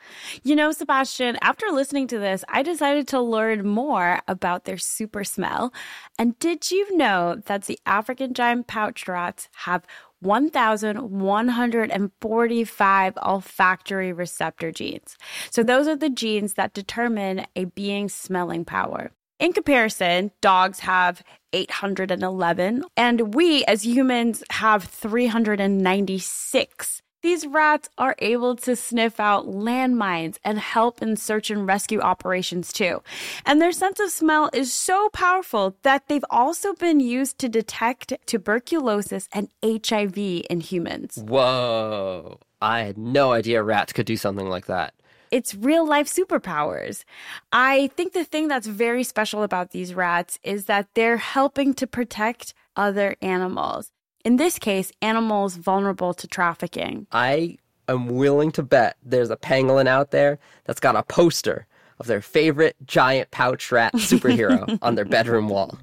You 0.43 0.57
know, 0.57 0.73
Sebastian, 0.73 1.37
after 1.43 1.67
listening 1.67 2.07
to 2.07 2.19
this, 2.19 2.43
I 2.49 2.63
decided 2.63 3.07
to 3.09 3.21
learn 3.21 3.69
more 3.69 4.21
about 4.27 4.65
their 4.65 4.79
super 4.79 5.25
smell. 5.25 5.75
And 6.19 6.39
did 6.39 6.71
you 6.71 6.97
know 6.97 7.43
that 7.45 7.65
the 7.65 7.79
African 7.85 8.33
giant 8.33 8.67
pouched 8.67 9.09
rats 9.09 9.51
have 9.53 9.85
1,145 10.27 13.19
olfactory 13.25 14.13
receptor 14.13 14.73
genes? 14.73 15.17
So, 15.51 15.63
those 15.63 15.89
are 15.89 15.97
the 15.97 16.11
genes 16.11 16.53
that 16.55 16.75
determine 16.75 17.47
a 17.55 17.65
being's 17.65 18.15
smelling 18.15 18.65
power. 18.65 19.13
In 19.39 19.53
comparison, 19.53 20.31
dogs 20.41 20.79
have 20.81 21.23
811, 21.53 22.83
and 22.97 23.35
we 23.35 23.67
as 23.67 23.85
humans 23.85 24.43
have 24.51 24.85
396. 24.85 27.03
These 27.23 27.47
rats 27.47 27.89
are 27.99 28.15
able 28.19 28.57
to 28.57 28.77
sniff 28.77 29.19
out 29.19 29.47
landmines 29.47 30.39
and 30.45 30.59
help 30.59 31.03
in 31.03 31.17
search 31.17 31.51
and 31.51 31.67
rescue 31.67 32.01
operations 32.01 32.73
too. 32.73 33.03
And 33.45 33.61
their 33.61 33.73
sense 33.73 33.99
of 34.01 34.11
smell 34.11 34.51
is 34.53 34.73
so 34.73 35.09
powerful 35.11 35.77
that 35.83 36.09
they've 36.09 36.25
also 36.31 36.75
been 36.75 37.01
used 37.01 37.39
to 37.41 37.49
detect 37.49 38.13
tuberculosis 38.27 39.29
and 39.33 39.49
HIV 39.65 40.17
in 40.19 40.61
humans. 40.61 41.19
Whoa. 41.23 42.41
I 42.61 42.81
had 42.81 42.97
no 42.97 43.33
idea 43.33 43.63
rats 43.63 43.93
could 43.93 44.07
do 44.07 44.17
something 44.17 44.49
like 44.49 44.67
that 44.67 44.95
it's 45.31 45.55
real 45.55 45.87
life 45.87 46.07
superpowers. 46.07 47.05
I 47.53 47.89
think 47.97 48.13
the 48.13 48.25
thing 48.25 48.49
that's 48.49 48.67
very 48.67 49.05
special 49.05 49.43
about 49.43 49.71
these 49.71 49.95
rats 49.95 50.39
is 50.43 50.67
that 50.67 50.89
they're 50.95 51.17
helping 51.17 51.75
to 51.75 51.87
protect 51.87 52.55
other 52.77 53.17
animals. 53.21 53.93
In 54.27 54.39
this 54.39 54.59
case, 54.59 54.91
animals 55.01 55.55
vulnerable 55.55 56.13
to 56.13 56.27
trafficking. 56.27 57.07
I 57.13 57.59
am 57.87 58.09
willing 58.09 58.51
to 58.53 58.65
bet 58.65 58.97
there's 59.05 59.31
a 59.31 59.37
pangolin 59.37 59.87
out 59.87 60.11
there 60.11 60.41
that's 60.65 60.81
got 60.81 60.97
a 60.97 61.05
poster 61.05 61.69
of 62.01 62.09
their 62.09 62.21
favorite 62.21 62.75
giant 62.85 63.31
pouch 63.31 63.71
rat 63.71 63.93
superhero 63.95 64.81
on 64.83 64.97
their 64.97 65.05
bedroom 65.05 65.49
wall. 65.49 65.79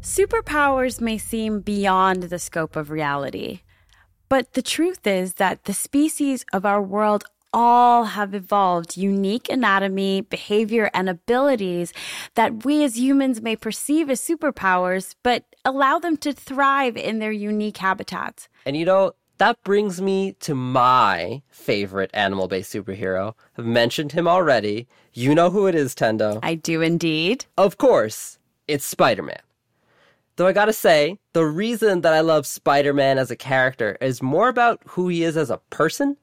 Superpowers 0.00 1.02
may 1.02 1.18
seem 1.18 1.60
beyond 1.60 2.22
the 2.22 2.38
scope 2.38 2.76
of 2.76 2.88
reality, 2.88 3.60
but 4.30 4.54
the 4.54 4.62
truth 4.62 5.06
is 5.06 5.34
that 5.34 5.64
the 5.64 5.74
species 5.74 6.46
of 6.50 6.64
our 6.64 6.80
world 6.80 7.24
all 7.54 8.04
have 8.04 8.34
evolved 8.34 8.96
unique 8.96 9.48
anatomy, 9.48 10.20
behavior, 10.22 10.90
and 10.92 11.08
abilities 11.08 11.94
that 12.34 12.64
we 12.64 12.84
as 12.84 12.98
humans 12.98 13.40
may 13.40 13.54
perceive 13.54 14.10
as 14.10 14.20
superpowers, 14.20 15.14
but 15.22 15.44
allow 15.64 15.98
them 15.98 16.16
to 16.18 16.32
thrive 16.32 16.96
in 16.96 17.20
their 17.20 17.32
unique 17.32 17.78
habitats. 17.78 18.48
And 18.66 18.76
you 18.76 18.84
know, 18.84 19.12
that 19.38 19.62
brings 19.62 20.02
me 20.02 20.32
to 20.40 20.54
my 20.54 21.42
favorite 21.48 22.10
animal 22.12 22.48
based 22.48 22.72
superhero. 22.72 23.34
I've 23.56 23.66
mentioned 23.66 24.12
him 24.12 24.28
already. 24.28 24.88
You 25.12 25.34
know 25.34 25.50
who 25.50 25.66
it 25.66 25.74
is, 25.74 25.94
Tendo. 25.94 26.40
I 26.42 26.56
do 26.56 26.82
indeed. 26.82 27.46
Of 27.56 27.78
course, 27.78 28.38
it's 28.66 28.84
Spider 28.84 29.22
Man. 29.22 29.40
Though 30.36 30.48
I 30.48 30.52
gotta 30.52 30.72
say, 30.72 31.18
the 31.32 31.44
reason 31.44 32.00
that 32.00 32.12
I 32.12 32.20
love 32.20 32.46
Spider 32.46 32.92
Man 32.92 33.18
as 33.18 33.30
a 33.30 33.36
character 33.36 33.96
is 34.00 34.20
more 34.20 34.48
about 34.48 34.80
who 34.86 35.06
he 35.06 35.22
is 35.22 35.36
as 35.36 35.50
a 35.50 35.58
person. 35.70 36.16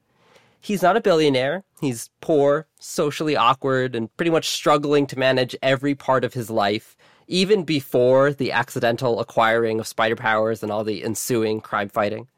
He's 0.62 0.82
not 0.82 0.96
a 0.96 1.00
billionaire. 1.00 1.64
He's 1.80 2.08
poor, 2.22 2.66
socially 2.78 3.36
awkward, 3.36 3.94
and 3.94 4.16
pretty 4.16 4.30
much 4.30 4.48
struggling 4.48 5.06
to 5.08 5.18
manage 5.18 5.54
every 5.62 5.94
part 5.94 6.24
of 6.24 6.32
his 6.32 6.48
life, 6.48 6.96
even 7.26 7.64
before 7.64 8.32
the 8.32 8.52
accidental 8.52 9.20
acquiring 9.20 9.78
of 9.78 9.86
spider 9.86 10.16
powers 10.16 10.62
and 10.62 10.72
all 10.72 10.84
the 10.84 11.04
ensuing 11.04 11.60
crime 11.60 11.90
fighting. 11.90 12.28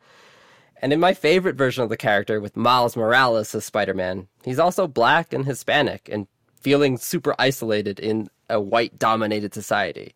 And 0.83 0.93
in 0.93 0.99
my 0.99 1.15
favorite 1.15 1.55
version 1.55 1.85
of 1.85 1.89
the 1.91 1.97
character, 1.97 2.41
with 2.41 2.57
Miles 2.57 2.97
Morales 2.97 3.55
as 3.55 3.65
Spider 3.65 3.95
Man, 3.95 4.27
he's 4.43 4.59
also 4.59 4.89
black 4.89 5.33
and 5.33 5.47
Hispanic 5.47 6.09
and 6.11 6.27
feeling 6.61 6.97
super 6.97 7.37
isolated 7.39 8.01
in 8.01 8.29
a 8.51 8.61
white 8.61 8.99
dominated 8.99 9.55
society 9.55 10.15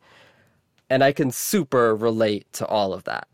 and 0.91 1.05
I 1.05 1.13
can 1.13 1.31
super 1.31 1.95
relate 1.95 2.51
to 2.55 2.67
all 2.67 2.93
of 2.93 3.05
that. 3.05 3.29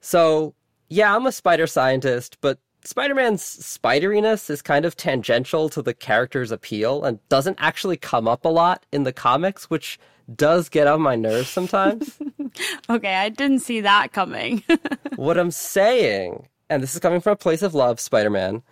So, 0.00 0.54
yeah, 0.88 1.14
I'm 1.14 1.26
a 1.26 1.32
spider 1.32 1.66
scientist, 1.66 2.38
but 2.40 2.58
Spider 2.84 3.14
Man's 3.14 3.42
spideriness 3.42 4.50
is 4.50 4.60
kind 4.60 4.84
of 4.84 4.96
tangential 4.96 5.68
to 5.68 5.82
the 5.82 5.94
character's 5.94 6.50
appeal 6.50 7.04
and 7.04 7.26
doesn't 7.28 7.58
actually 7.60 7.96
come 7.96 8.26
up 8.26 8.44
a 8.44 8.48
lot 8.48 8.84
in 8.90 9.04
the 9.04 9.12
comics, 9.12 9.70
which 9.70 10.00
does 10.34 10.68
get 10.68 10.88
on 10.88 11.00
my 11.00 11.14
nerves 11.14 11.48
sometimes. 11.48 12.18
okay, 12.90 13.14
I 13.14 13.28
didn't 13.28 13.60
see 13.60 13.80
that 13.82 14.12
coming. 14.12 14.64
what 15.16 15.38
I'm 15.38 15.52
saying, 15.52 16.48
and 16.68 16.82
this 16.82 16.94
is 16.94 17.00
coming 17.00 17.20
from 17.20 17.34
a 17.34 17.36
place 17.36 17.62
of 17.62 17.74
love, 17.74 18.00
Spider 18.00 18.30
Man, 18.30 18.62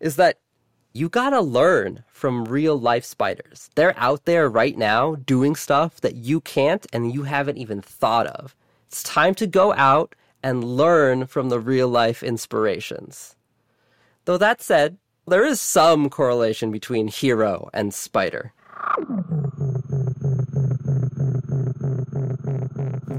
is 0.00 0.16
that 0.16 0.38
you 0.92 1.08
gotta 1.08 1.40
learn 1.40 2.02
from 2.08 2.44
real 2.44 2.78
life 2.78 3.04
spiders. 3.04 3.70
They're 3.76 3.98
out 3.98 4.24
there 4.24 4.48
right 4.48 4.76
now 4.76 5.16
doing 5.16 5.54
stuff 5.54 6.00
that 6.00 6.16
you 6.16 6.40
can't 6.40 6.86
and 6.92 7.12
you 7.14 7.22
haven't 7.24 7.58
even 7.58 7.80
thought 7.80 8.26
of. 8.26 8.56
It's 8.88 9.02
time 9.02 9.34
to 9.36 9.46
go 9.46 9.72
out 9.74 10.14
and 10.42 10.62
learn 10.62 11.26
from 11.26 11.48
the 11.48 11.58
real 11.58 11.88
life 11.88 12.22
inspirations. 12.22 13.33
Though 14.26 14.38
that 14.38 14.62
said, 14.62 14.96
there 15.26 15.44
is 15.44 15.60
some 15.60 16.08
correlation 16.08 16.70
between 16.70 17.08
hero 17.08 17.68
and 17.74 17.92
spider. 17.92 18.54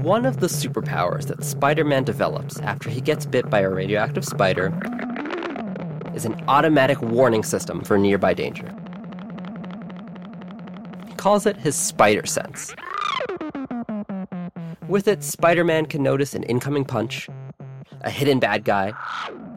One 0.02 0.26
of 0.26 0.40
the 0.40 0.48
superpowers 0.48 1.26
that 1.26 1.44
Spider 1.44 1.84
Man 1.84 2.04
develops 2.04 2.58
after 2.60 2.90
he 2.90 3.00
gets 3.00 3.24
bit 3.24 3.48
by 3.48 3.60
a 3.60 3.70
radioactive 3.70 4.24
spider 4.24 4.72
is 6.14 6.24
an 6.24 6.42
automatic 6.48 7.00
warning 7.00 7.44
system 7.44 7.82
for 7.82 7.98
nearby 7.98 8.34
danger. 8.34 8.72
He 11.06 11.14
calls 11.14 11.46
it 11.46 11.56
his 11.56 11.76
spider 11.76 12.26
sense. 12.26 12.74
With 14.88 15.06
it, 15.06 15.22
Spider 15.22 15.64
Man 15.64 15.86
can 15.86 16.02
notice 16.02 16.34
an 16.34 16.42
incoming 16.44 16.84
punch, 16.84 17.28
a 18.02 18.10
hidden 18.10 18.38
bad 18.38 18.64
guy, 18.64 18.92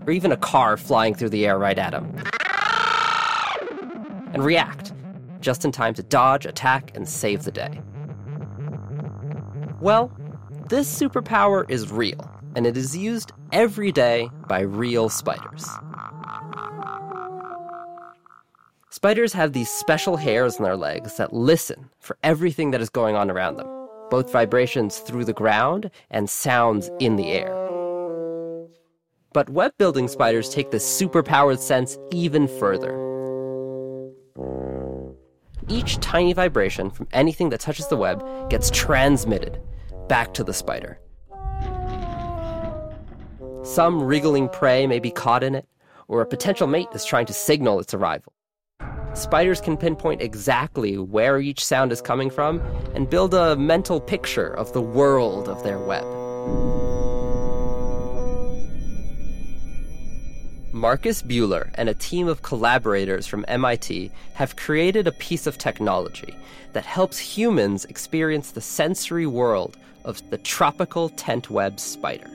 or 0.10 0.12
even 0.12 0.32
a 0.32 0.38
car 0.38 0.76
flying 0.76 1.14
through 1.14 1.30
the 1.30 1.46
air 1.46 1.60
right 1.60 1.78
at 1.78 1.94
him. 1.94 2.12
And 4.34 4.44
react, 4.44 4.92
just 5.40 5.64
in 5.64 5.72
time 5.72 5.94
to 5.94 6.02
dodge, 6.02 6.48
attack, 6.48 6.92
and 6.96 7.08
save 7.08 7.44
the 7.44 7.52
day. 7.52 7.80
Well, 9.80 10.12
this 10.68 11.00
superpower 11.00 11.70
is 11.70 11.92
real, 11.92 12.28
and 12.56 12.66
it 12.66 12.76
is 12.76 12.98
used 12.98 13.34
every 13.52 13.92
day 13.92 14.32
by 14.48 14.62
real 14.62 15.10
spiders. 15.10 15.70
Spiders 18.90 19.32
have 19.34 19.54
these 19.54 19.70
special 19.70 20.18
hairs 20.18 20.58
on 20.58 20.64
their 20.64 20.76
legs 20.76 21.18
that 21.18 21.34
listen 21.34 21.88
for 22.00 22.18
everything 22.24 22.72
that 22.72 22.82
is 22.82 22.90
going 22.90 23.16
on 23.16 23.30
around 23.30 23.58
them, 23.58 23.68
both 24.10 24.32
vibrations 24.32 24.98
through 24.98 25.26
the 25.26 25.34
ground 25.34 25.92
and 26.10 26.28
sounds 26.32 26.90
in 27.00 27.16
the 27.16 27.28
air. 27.28 27.59
But 29.32 29.50
web 29.50 29.74
building 29.78 30.08
spiders 30.08 30.50
take 30.50 30.72
this 30.72 30.84
superpowered 30.84 31.60
sense 31.60 31.98
even 32.12 32.48
further. 32.48 32.98
Each 35.68 35.98
tiny 36.00 36.34
vibration 36.34 36.90
from 36.90 37.08
anything 37.14 37.50
that 37.50 37.60
touches 37.60 37.88
the 37.88 37.98
web 37.98 38.50
gets 38.50 38.72
transmitted 38.72 39.62
back 40.08 40.34
to 40.34 40.44
the 40.44 40.54
spider. 40.54 41.00
Some 43.62 44.02
wriggling 44.02 44.50
prey 44.50 44.88
may 44.88 45.00
be 45.00 45.12
caught 45.12 45.44
in 45.44 45.54
it, 45.54 45.68
or 46.08 46.22
a 46.22 46.26
potential 46.26 46.66
mate 46.66 46.88
is 46.96 47.06
trying 47.06 47.28
to 47.28 47.34
signal 47.34 47.80
its 47.80 47.94
arrival. 47.94 48.34
Spiders 49.14 49.62
can 49.62 49.78
pinpoint 49.78 50.24
exactly 50.24 50.98
where 50.98 51.40
each 51.40 51.64
sound 51.64 51.92
is 51.92 52.02
coming 52.02 52.32
from 52.32 52.62
and 52.96 53.08
build 53.08 53.36
a 53.36 53.56
mental 53.56 54.02
picture 54.02 54.48
of 54.48 54.74
the 54.74 54.82
world 54.82 55.48
of 55.48 55.62
their 55.62 55.78
web. 55.78 56.06
Markus 60.72 61.24
Buehler 61.24 61.72
and 61.76 61.90
a 61.90 61.96
team 61.96 62.28
of 62.28 62.44
collaborators 62.44 63.26
from 63.26 63.44
MIT 63.48 64.12
have 64.34 64.56
created 64.56 65.08
a 65.08 65.12
piece 65.14 65.48
of 65.48 65.58
technology 65.58 66.36
that 66.74 66.86
helps 66.86 67.18
humans 67.18 67.86
experience 67.86 68.52
the 68.52 68.62
sensory 68.62 69.26
world 69.26 69.78
of 70.06 70.22
the 70.30 70.38
tropical 70.38 71.10
tent 71.10 71.50
web 71.50 71.80
spider. 71.80 72.30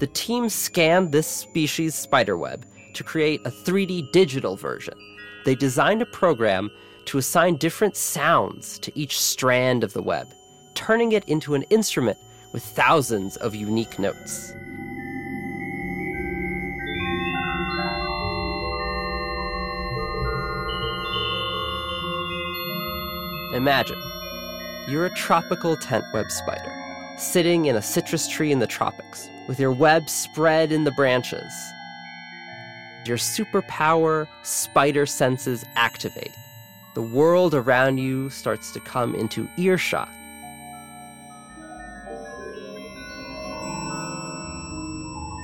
The 0.00 0.08
team 0.08 0.48
scanned 0.48 1.12
this 1.12 1.28
species 1.28 1.94
spider 1.94 2.36
web 2.36 2.66
to 2.94 3.04
create 3.04 3.40
a 3.44 3.50
3D 3.50 4.10
digital 4.10 4.56
version. 4.56 4.98
They 5.44 5.54
designed 5.54 6.02
a 6.02 6.06
program 6.06 6.68
to 7.04 7.18
assign 7.18 7.56
different 7.56 7.94
sounds 7.96 8.80
to 8.80 8.98
each 8.98 9.20
strand 9.20 9.84
of 9.84 9.92
the 9.92 10.02
web, 10.02 10.34
turning 10.74 11.12
it 11.12 11.24
into 11.28 11.54
an 11.54 11.62
instrument 11.70 12.18
with 12.52 12.64
thousands 12.64 13.36
of 13.36 13.54
unique 13.54 14.00
notes. 14.00 14.52
Imagine 23.56 24.02
you're 24.86 25.06
a 25.06 25.14
tropical 25.14 25.78
tent 25.78 26.04
web 26.12 26.30
spider, 26.30 26.70
sitting 27.16 27.64
in 27.64 27.74
a 27.74 27.80
citrus 27.80 28.28
tree 28.28 28.52
in 28.52 28.58
the 28.58 28.66
tropics, 28.66 29.30
with 29.48 29.58
your 29.58 29.72
web 29.72 30.10
spread 30.10 30.72
in 30.72 30.84
the 30.84 30.90
branches. 30.90 31.50
Your 33.06 33.16
superpower 33.16 34.28
spider 34.42 35.06
senses 35.06 35.64
activate. 35.74 36.34
The 36.94 37.00
world 37.00 37.54
around 37.54 37.96
you 37.96 38.28
starts 38.28 38.72
to 38.72 38.80
come 38.80 39.14
into 39.14 39.48
earshot. 39.56 40.10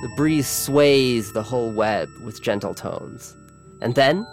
The 0.03 0.13
breeze 0.15 0.47
sways 0.47 1.33
the 1.33 1.41
whole 1.41 1.71
web 1.71 2.09
with 2.23 2.43
gentle 2.43 2.75
tones. 2.75 3.35
And 3.81 3.95
then, 3.95 4.27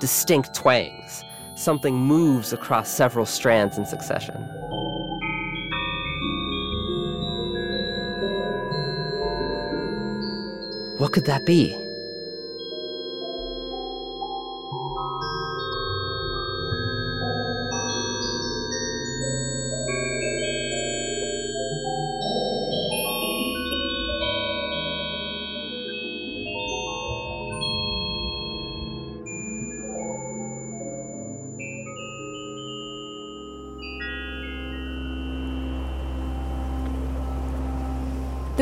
distinct 0.00 0.54
twangs. 0.54 1.24
Something 1.54 1.96
moves 1.96 2.52
across 2.52 2.88
several 2.88 3.26
strands 3.26 3.78
in 3.78 3.86
succession. 3.86 4.34
What 10.98 11.12
could 11.12 11.24
that 11.26 11.44
be? 11.44 11.81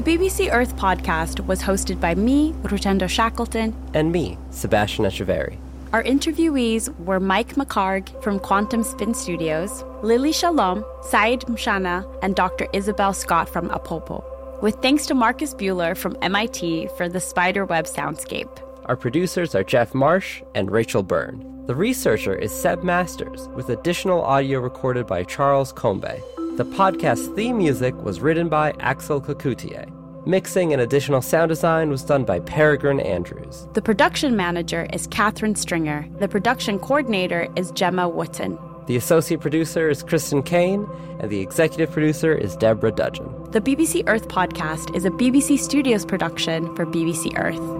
The 0.00 0.16
BBC 0.16 0.50
Earth 0.50 0.76
podcast 0.76 1.44
was 1.44 1.60
hosted 1.60 2.00
by 2.00 2.14
me, 2.14 2.52
Rotendo 2.62 3.06
Shackleton, 3.06 3.76
And 3.92 4.10
me, 4.10 4.38
Sebastian 4.48 5.04
Echeverri. 5.04 5.58
Our 5.92 6.02
interviewees 6.02 6.88
were 7.00 7.20
Mike 7.20 7.56
McCarg 7.56 8.22
from 8.22 8.38
Quantum 8.38 8.82
Spin 8.82 9.12
Studios, 9.12 9.84
Lily 10.02 10.32
Shalom, 10.32 10.86
Said 11.02 11.40
Mshana, 11.40 12.06
and 12.22 12.34
Dr. 12.34 12.66
Isabel 12.72 13.12
Szott 13.12 13.50
from 13.50 13.68
Apopo. 13.68 14.24
With 14.62 14.76
thanks 14.76 15.04
to 15.04 15.14
Markus 15.14 15.52
Buehler 15.52 15.94
from 15.94 16.16
MIT 16.22 16.88
for 16.96 17.06
the 17.06 17.20
spiderweb 17.20 17.84
soundscape. 17.84 18.48
Our 18.86 18.96
producers 18.96 19.54
are 19.54 19.64
Jeff 19.64 19.92
Marsh 19.92 20.40
and 20.54 20.70
Rachel 20.70 21.02
Byrne. 21.02 21.44
The 21.66 21.74
researcher 21.74 22.34
is 22.34 22.50
Seb 22.52 22.82
Masters, 22.82 23.48
with 23.48 23.68
additional 23.68 24.22
audio 24.22 24.60
recorded 24.60 25.06
by 25.06 25.24
Charles 25.24 25.74
Combe. 25.74 26.22
The 26.60 26.66
podcast 26.66 27.34
theme 27.34 27.56
music 27.56 27.94
was 28.04 28.20
written 28.20 28.50
by 28.50 28.74
Axel 28.80 29.18
Kacoutié. 29.18 29.90
Mixing 30.26 30.74
and 30.74 30.82
additional 30.82 31.22
sound 31.22 31.48
design 31.48 31.88
was 31.88 32.02
done 32.02 32.24
by 32.24 32.40
Peregrine 32.40 33.00
Andrews. 33.00 33.66
The 33.72 33.80
production 33.80 34.36
manager 34.36 34.86
is 34.92 35.06
Katherine 35.06 35.54
Stringer. 35.54 36.06
The 36.18 36.28
production 36.28 36.78
coordinator 36.78 37.48
is 37.56 37.70
Gemma 37.70 38.10
Wooten. 38.10 38.58
The 38.88 38.96
associate 38.96 39.40
producer 39.40 39.88
is 39.88 40.02
Kristen 40.02 40.42
Kane, 40.42 40.86
and 41.18 41.30
the 41.30 41.40
executive 41.40 41.92
producer 41.92 42.34
is 42.34 42.56
Deborah 42.56 42.92
Dudgeon. 42.92 43.32
The 43.52 43.62
BBC 43.62 44.04
Earth 44.06 44.28
podcast 44.28 44.94
is 44.94 45.06
a 45.06 45.10
BBC 45.10 45.58
Studios 45.58 46.04
production 46.04 46.76
for 46.76 46.84
BBC 46.84 47.38
Earth. 47.38 47.79